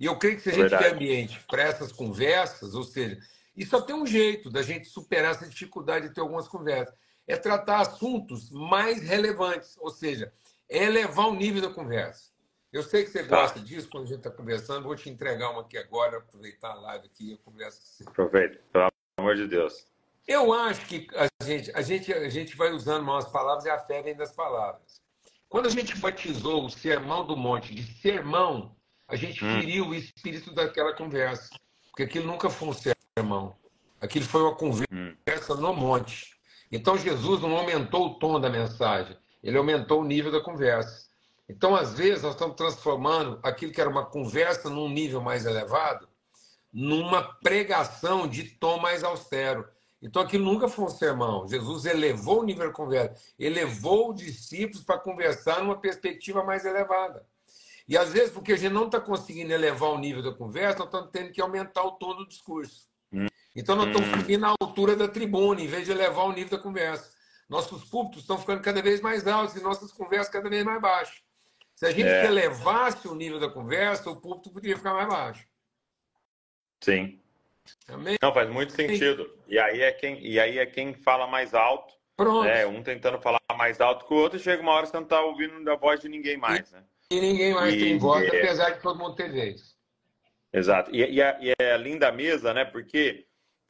E 0.00 0.06
eu 0.06 0.18
creio 0.18 0.36
que 0.36 0.42
se 0.42 0.50
a 0.50 0.52
gente 0.52 0.70
Verdade. 0.70 0.94
ambiente 0.94 1.40
para 1.48 1.62
essas 1.62 1.92
conversas, 1.92 2.74
ou 2.74 2.82
seja, 2.82 3.18
e 3.56 3.64
só 3.64 3.80
tem 3.80 3.96
um 3.96 4.06
jeito 4.06 4.50
da 4.50 4.62
gente 4.62 4.86
superar 4.86 5.32
essa 5.32 5.48
dificuldade 5.48 6.08
de 6.08 6.14
ter 6.14 6.20
algumas 6.20 6.46
conversas, 6.46 6.94
é 7.26 7.36
tratar 7.36 7.80
assuntos 7.80 8.50
mais 8.50 9.02
relevantes, 9.02 9.76
ou 9.78 9.90
seja, 9.90 10.32
é 10.68 10.84
elevar 10.84 11.28
o 11.28 11.34
nível 11.34 11.62
da 11.62 11.70
conversa. 11.70 12.30
Eu 12.72 12.82
sei 12.82 13.04
que 13.04 13.10
você 13.10 13.24
tá. 13.24 13.40
gosta 13.40 13.60
disso 13.60 13.88
quando 13.88 14.04
a 14.04 14.08
gente 14.08 14.18
está 14.18 14.30
conversando, 14.30 14.84
vou 14.84 14.94
te 14.94 15.08
entregar 15.08 15.50
uma 15.50 15.62
aqui 15.62 15.78
agora, 15.78 16.18
aproveitar 16.18 16.72
a 16.72 16.74
live 16.74 17.06
aqui 17.06 17.28
e 17.28 17.32
eu 17.32 17.38
converso 17.38 17.80
com 17.80 17.86
você. 17.86 18.04
Aproveita, 18.06 18.60
pelo 18.72 18.88
amor 19.18 19.36
de 19.36 19.46
Deus. 19.46 19.86
Eu 20.26 20.52
acho 20.52 20.84
que 20.86 21.06
a 21.14 21.44
gente, 21.44 21.70
a 21.72 21.82
gente, 21.82 22.12
a 22.12 22.28
gente 22.28 22.56
vai 22.56 22.72
usando 22.72 23.02
umas 23.02 23.30
palavras 23.30 23.64
e 23.64 23.70
a 23.70 23.78
fé 23.78 24.02
vem 24.02 24.16
das 24.16 24.32
palavras. 24.32 25.00
Quando 25.48 25.66
a 25.66 25.70
gente 25.70 25.96
batizou 25.98 26.66
o 26.66 26.70
Sermão 26.70 27.24
do 27.24 27.36
Monte 27.36 27.74
de 27.74 27.82
sermão, 28.00 28.76
a 29.06 29.14
gente 29.14 29.44
hum. 29.44 29.60
feriu 29.60 29.88
o 29.88 29.94
espírito 29.94 30.52
daquela 30.52 30.92
conversa. 30.92 31.48
Porque 31.86 32.02
aquilo 32.02 32.26
nunca 32.26 32.50
foi 32.50 32.68
um 32.68 32.72
sermão. 32.72 32.95
Aquilo 34.00 34.26
foi 34.26 34.42
uma 34.42 34.54
conversa 34.54 35.54
no 35.54 35.72
monte. 35.74 36.36
Então 36.70 36.98
Jesus 36.98 37.40
não 37.40 37.56
aumentou 37.56 38.06
o 38.06 38.14
tom 38.18 38.38
da 38.40 38.50
mensagem, 38.50 39.16
ele 39.42 39.56
aumentou 39.56 40.00
o 40.00 40.04
nível 40.04 40.30
da 40.30 40.40
conversa. 40.40 41.06
Então, 41.48 41.76
às 41.76 41.94
vezes, 41.94 42.24
nós 42.24 42.32
estamos 42.32 42.56
transformando 42.56 43.38
aquilo 43.40 43.70
que 43.70 43.80
era 43.80 43.88
uma 43.88 44.04
conversa 44.04 44.68
num 44.68 44.88
nível 44.88 45.20
mais 45.20 45.46
elevado 45.46 46.08
numa 46.78 47.22
pregação 47.22 48.28
de 48.28 48.44
tom 48.44 48.78
mais 48.78 49.02
austero. 49.02 49.66
Então 50.02 50.20
aquilo 50.20 50.44
nunca 50.44 50.68
foi 50.68 50.84
um 50.84 50.90
sermão. 50.90 51.48
Jesus 51.48 51.86
elevou 51.86 52.40
o 52.40 52.44
nível 52.44 52.66
de 52.66 52.74
conversa, 52.74 53.18
elevou 53.38 54.10
os 54.10 54.20
discípulos 54.20 54.84
para 54.84 54.98
conversar 54.98 55.62
numa 55.62 55.80
perspectiva 55.80 56.44
mais 56.44 56.66
elevada. 56.66 57.26
E 57.88 57.96
às 57.96 58.12
vezes, 58.12 58.30
porque 58.30 58.52
a 58.52 58.56
gente 58.58 58.74
não 58.74 58.84
está 58.84 59.00
conseguindo 59.00 59.54
elevar 59.54 59.88
o 59.88 59.98
nível 59.98 60.22
da 60.22 60.32
conversa, 60.34 60.80
nós 60.80 60.88
estamos 60.88 61.10
tendo 61.10 61.32
que 61.32 61.40
aumentar 61.40 61.82
o 61.82 61.92
tom 61.92 62.14
do 62.14 62.28
discurso. 62.28 62.86
Então 63.56 63.74
nós 63.74 63.86
estamos 63.86 64.08
hum. 64.08 64.20
subindo 64.20 64.44
a 64.44 64.54
altura 64.60 64.94
da 64.94 65.08
tribuna, 65.08 65.62
em 65.62 65.66
vez 65.66 65.86
de 65.86 65.90
elevar 65.90 66.26
o 66.26 66.32
nível 66.32 66.58
da 66.58 66.62
conversa. 66.62 67.10
Nossos 67.48 67.84
púlpitos 67.84 68.22
estão 68.22 68.38
ficando 68.38 68.60
cada 68.60 68.82
vez 68.82 69.00
mais 69.00 69.26
altos 69.26 69.56
e 69.56 69.62
nossas 69.62 69.90
conversas 69.92 70.28
cada 70.28 70.50
vez 70.50 70.62
mais 70.62 70.80
baixas. 70.80 71.22
Se 71.74 71.86
a 71.86 71.90
gente 71.90 72.08
é. 72.08 72.26
elevasse 72.26 73.08
o 73.08 73.14
nível 73.14 73.38
da 73.38 73.48
conversa, 73.48 74.10
o 74.10 74.20
púlpito 74.20 74.50
poderia 74.50 74.76
ficar 74.76 74.92
mais 74.92 75.08
baixo. 75.08 75.46
Sim. 76.82 77.20
Amém? 77.88 78.16
Não, 78.22 78.32
faz 78.32 78.48
muito 78.50 78.72
sentido. 78.72 79.30
E 79.48 79.58
aí 79.58 79.80
é 79.80 79.92
quem, 79.92 80.24
e 80.24 80.38
aí 80.38 80.58
é 80.58 80.66
quem 80.66 80.94
fala 80.94 81.26
mais 81.26 81.54
alto. 81.54 81.94
Pronto. 82.16 82.44
Né? 82.44 82.66
Um 82.66 82.82
tentando 82.82 83.20
falar 83.20 83.40
mais 83.56 83.80
alto 83.80 84.06
que 84.06 84.14
o 84.14 84.16
outro, 84.16 84.38
chega 84.38 84.62
uma 84.62 84.72
hora 84.72 84.84
que 84.84 84.90
você 84.90 84.96
não 84.96 85.04
está 85.04 85.20
ouvindo 85.20 85.70
a 85.70 85.76
voz 85.76 86.00
de 86.00 86.08
ninguém 86.08 86.36
mais, 86.36 86.72
né? 86.72 86.82
E 87.10 87.20
ninguém 87.20 87.54
mais 87.54 87.74
e, 87.74 87.78
tem 87.78 87.98
voz, 87.98 88.24
é... 88.24 88.38
apesar 88.38 88.70
de 88.70 88.80
todo 88.80 88.98
mundo 88.98 89.14
ter 89.14 89.30
vez. 89.30 89.76
Exato. 90.52 90.90
E, 90.90 91.04
e, 91.04 91.20
é, 91.20 91.38
e 91.40 91.52
é 91.58 91.76
linda 91.76 92.08
a 92.08 92.12
mesa, 92.12 92.54
né? 92.54 92.64
Porque 92.64 93.26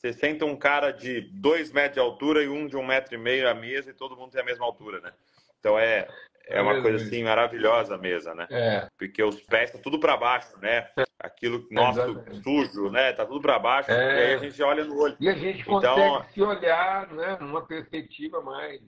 você 0.06 0.12
senta 0.12 0.44
um 0.44 0.56
cara 0.56 0.92
de 0.92 1.20
dois 1.32 1.72
metros 1.72 1.94
de 1.94 2.00
altura 2.00 2.42
e 2.42 2.48
um 2.48 2.66
de 2.66 2.76
um 2.76 2.86
metro 2.86 3.14
e 3.14 3.18
meio 3.18 3.48
à 3.48 3.54
mesa 3.54 3.90
e 3.90 3.94
todo 3.94 4.16
mundo 4.16 4.30
tem 4.30 4.40
a 4.40 4.44
mesma 4.44 4.64
altura, 4.64 5.00
né? 5.00 5.12
Então 5.58 5.78
é, 5.78 6.06
é 6.46 6.60
uma 6.60 6.80
coisa 6.80 7.04
assim 7.04 7.24
maravilhosa 7.24 7.94
a 7.94 7.98
mesa, 7.98 8.34
né? 8.34 8.46
É. 8.50 8.88
Porque 8.96 9.22
os 9.22 9.40
pés 9.42 9.70
estão 9.70 9.80
tudo 9.80 9.98
para 9.98 10.16
baixo, 10.16 10.56
né? 10.58 10.88
Aquilo 11.18 11.66
nosso 11.70 12.00
Exatamente. 12.00 12.42
sujo, 12.42 12.90
né? 12.90 13.12
Tá 13.12 13.26
tudo 13.26 13.40
para 13.40 13.58
baixo. 13.58 13.90
É. 13.90 13.94
E 13.94 14.26
aí 14.26 14.34
a 14.34 14.38
gente 14.38 14.62
olha 14.62 14.84
no 14.84 14.96
olho. 14.98 15.16
E 15.18 15.28
a 15.28 15.34
gente 15.34 15.60
então... 15.60 15.96
consegue 15.96 16.32
se 16.32 16.42
olhar, 16.42 17.08
né? 17.12 17.36
Numa 17.40 17.66
perspectiva 17.66 18.40
mais 18.42 18.80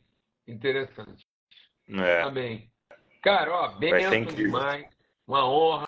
interessante. 0.46 1.26
É. 1.88 2.22
Amém. 2.22 2.70
Cara, 3.22 3.52
ó, 3.52 3.68
bem 3.78 4.24
demais. 4.26 4.86
Uma 5.26 5.50
honra. 5.50 5.86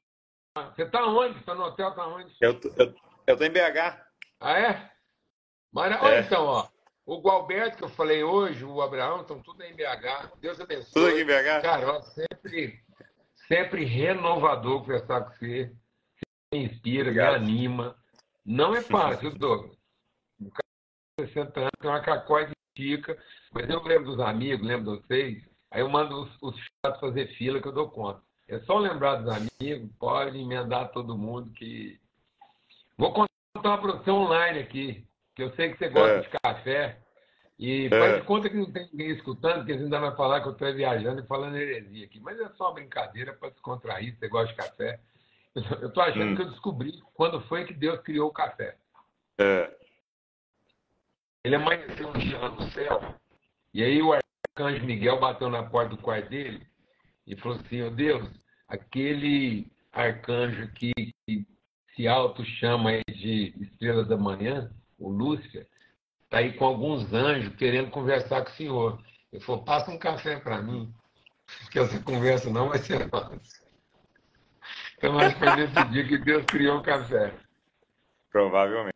Você 0.75 0.85
tá 0.87 1.07
onde? 1.07 1.40
Tá 1.45 1.55
no 1.55 1.62
hotel? 1.62 1.95
Tá 1.95 2.07
onde? 2.09 2.35
Eu, 2.40 2.59
eu, 2.77 2.95
eu 3.27 3.37
tô 3.37 3.45
em 3.45 3.51
BH. 3.51 4.11
Ah, 4.40 4.59
é? 4.59 4.89
Mas, 5.72 6.00
olha 6.02 6.16
é. 6.16 6.20
então, 6.20 6.44
ó. 6.44 6.68
O 7.06 7.20
Gualberto, 7.20 7.76
que 7.76 7.85
eu 7.85 7.88
falei 7.88 8.22
hoje, 8.22 8.64
o 8.64 8.80
Abraão, 8.80 9.22
estão 9.22 9.40
tudo 9.40 9.62
em 9.64 9.74
BH. 9.74 10.37
Deus 10.40 10.61
abençoe. 10.61 10.92
Tudo 10.92 11.06
aqui 11.09 11.22
em 11.22 11.26
BH? 11.26 11.62
Cara, 11.62 11.92
ó, 11.92 12.02
sempre, 12.02 12.80
sempre 13.48 13.85
renovador 13.85 14.80
conversar 14.80 15.22
com 15.22 15.30
você. 15.30 15.72
Você 16.14 16.56
me 16.56 16.64
inspira, 16.66 17.11
Obrigado. 17.11 17.40
me 17.40 17.50
anima. 17.50 17.96
Não 18.44 18.74
é 18.74 18.83
fácil, 18.83 19.30
Douglas. 19.38 19.76
O 20.40 20.50
cara 20.50 20.64
de 21.18 21.26
60 21.26 21.61
anos 21.61 21.70
tem 21.80 21.90
uma 21.90 22.00
cacóide 22.00 22.52
de 22.76 22.85
dica, 22.85 23.18
mas 23.52 23.68
eu 23.68 23.83
lembro 23.83 24.12
dos 24.12 24.20
amigos, 24.20 24.66
lembro 24.66 24.96
de 24.96 25.02
vocês. 25.02 25.44
Aí 25.72 25.80
eu 25.80 25.88
mando 25.88 26.22
os, 26.22 26.42
os 26.42 26.54
chatos 26.85 27.00
fazer 27.00 27.26
fila 27.37 27.61
que 27.61 27.68
eu 27.68 27.72
dou 27.72 27.90
conta. 27.90 28.22
É 28.48 28.59
só 28.61 28.78
lembrar 28.78 29.16
dos 29.16 29.33
amigos, 29.33 29.90
pode 29.98 30.38
emendar 30.38 30.92
todo 30.92 31.18
mundo 31.18 31.50
que. 31.52 32.00
Vou 32.96 33.12
contar 33.12 33.78
para 33.78 33.92
você 33.92 34.11
online 34.11 34.61
aqui 34.61 35.10
que 35.35 35.43
eu 35.43 35.53
sei 35.55 35.71
que 35.71 35.79
você 35.79 35.88
gosta 35.88 36.16
é. 36.16 36.21
de 36.21 36.29
café. 36.29 36.99
E 37.59 37.87
é. 37.87 37.90
faz 37.90 38.16
de 38.16 38.23
conta 38.23 38.49
que 38.49 38.57
não 38.57 38.71
tem 38.73 38.88
ninguém 38.90 39.11
escutando, 39.11 39.66
que 39.66 39.73
a 39.73 39.75
gente 39.75 39.85
ainda 39.85 40.01
vai 40.01 40.16
falar 40.16 40.40
que 40.40 40.49
eu 40.49 40.53
estou 40.53 40.73
viajando 40.73 41.21
e 41.21 41.27
falando 41.27 41.57
heresia 41.57 42.07
aqui. 42.07 42.19
Mas 42.19 42.40
é 42.40 42.49
só 42.51 42.69
uma 42.69 42.75
brincadeira 42.75 43.35
para 43.35 43.51
descontrair, 43.51 44.16
você 44.16 44.29
gosta 44.29 44.49
de 44.49 44.55
café. 44.55 45.01
Eu 45.81 45.88
estou 45.88 46.03
achando 46.03 46.33
hum. 46.33 46.37
que 46.37 46.43
eu 46.43 46.51
descobri 46.51 47.03
quando 47.12 47.40
foi 47.43 47.64
que 47.64 47.75
Deus 47.75 48.01
criou 48.01 48.29
o 48.29 48.33
café. 48.33 48.77
É. 49.38 49.71
Ele 51.45 51.57
amanheceu 51.57 52.09
um 52.09 52.12
dia 52.12 52.38
lá 52.38 52.51
no 52.51 52.71
céu, 52.71 53.14
e 53.73 53.83
aí 53.83 54.03
o 54.03 54.12
arcanjo 54.12 54.85
Miguel 54.85 55.19
bateu 55.19 55.49
na 55.49 55.62
porta 55.62 55.97
do 55.97 56.03
quarto 56.03 56.29
dele 56.29 56.66
e 57.27 57.35
falou 57.37 57.59
assim, 57.59 57.83
oh 57.83 57.90
Deus, 57.90 58.29
aquele 58.69 59.71
arcanjo 59.93 60.71
que, 60.73 60.93
que 61.27 61.47
se 61.95 62.07
auto-chama 62.07 63.01
de 63.09 63.55
estrela 63.61 64.05
da 64.05 64.16
manhã, 64.16 64.71
o 65.01 65.09
Lúcia, 65.09 65.67
está 66.25 66.39
aí 66.39 66.53
com 66.53 66.65
alguns 66.65 67.13
anjos 67.13 67.55
querendo 67.57 67.91
conversar 67.91 68.45
com 68.45 68.51
o 68.51 68.55
senhor. 68.55 69.03
Ele 69.33 69.43
falou, 69.43 69.65
passa 69.65 69.91
um 69.91 69.99
café 69.99 70.39
para 70.39 70.61
mim, 70.61 70.93
que 71.71 71.79
essa 71.79 71.99
conversa 72.01 72.51
não 72.51 72.69
vai 72.69 72.79
ser 72.79 73.11
nossa. 73.11 73.61
Então 74.99 75.19
acho 75.19 75.35
que 75.37 75.45
foi 75.45 75.57
nesse 75.57 75.85
dia 75.85 76.07
que 76.07 76.19
Deus 76.19 76.45
criou 76.45 76.79
o 76.79 76.83
café. 76.83 77.33
Provavelmente, 78.31 78.95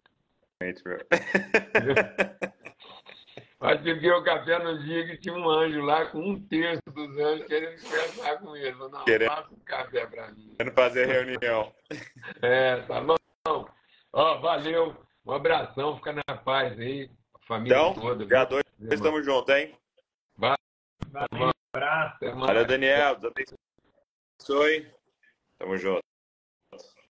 meu. 0.85 0.99
Acho 3.65 3.83
que 3.83 3.95
deu 3.95 4.23
café 4.23 4.59
no 4.59 4.79
dia 4.83 5.07
que 5.07 5.17
tinha 5.17 5.35
um 5.35 5.49
anjo 5.49 5.81
lá 5.81 6.05
com 6.07 6.19
um 6.19 6.49
terço 6.49 6.83
dos 6.93 7.17
anjos 7.17 7.47
querendo 7.47 7.83
conversar 7.83 8.39
com 8.39 8.55
ele. 8.55 8.77
Não, 8.77 9.05
querendo... 9.05 9.29
passa 9.29 9.55
um 9.55 9.59
café 9.61 10.07
para 10.07 10.33
mim. 10.33 10.55
Querendo 10.59 10.75
fazer 10.75 11.07
reunião. 11.07 11.73
É, 12.43 12.77
tá 12.83 13.01
bom. 13.01 13.17
Ó, 14.13 14.39
valeu. 14.41 14.95
Um 15.27 15.33
abração, 15.33 15.97
fica 15.97 16.13
na 16.13 16.37
paz 16.37 16.79
aí, 16.79 17.11
família 17.47 17.75
então, 17.75 17.95
toda. 17.95 18.27
Dia 18.27 18.45
dois, 18.45 18.65
estamos 18.79 19.25
juntos, 19.25 19.55
hein? 19.55 19.75
Valeu, 20.37 20.57
um 21.33 21.51
abraço. 21.75 22.19
Valeu, 22.37 22.67
Daniel. 22.67 23.17
Deus 23.17 23.33
abençoe. 24.39 24.93
Tamo 25.59 25.79
junto. 25.79 26.03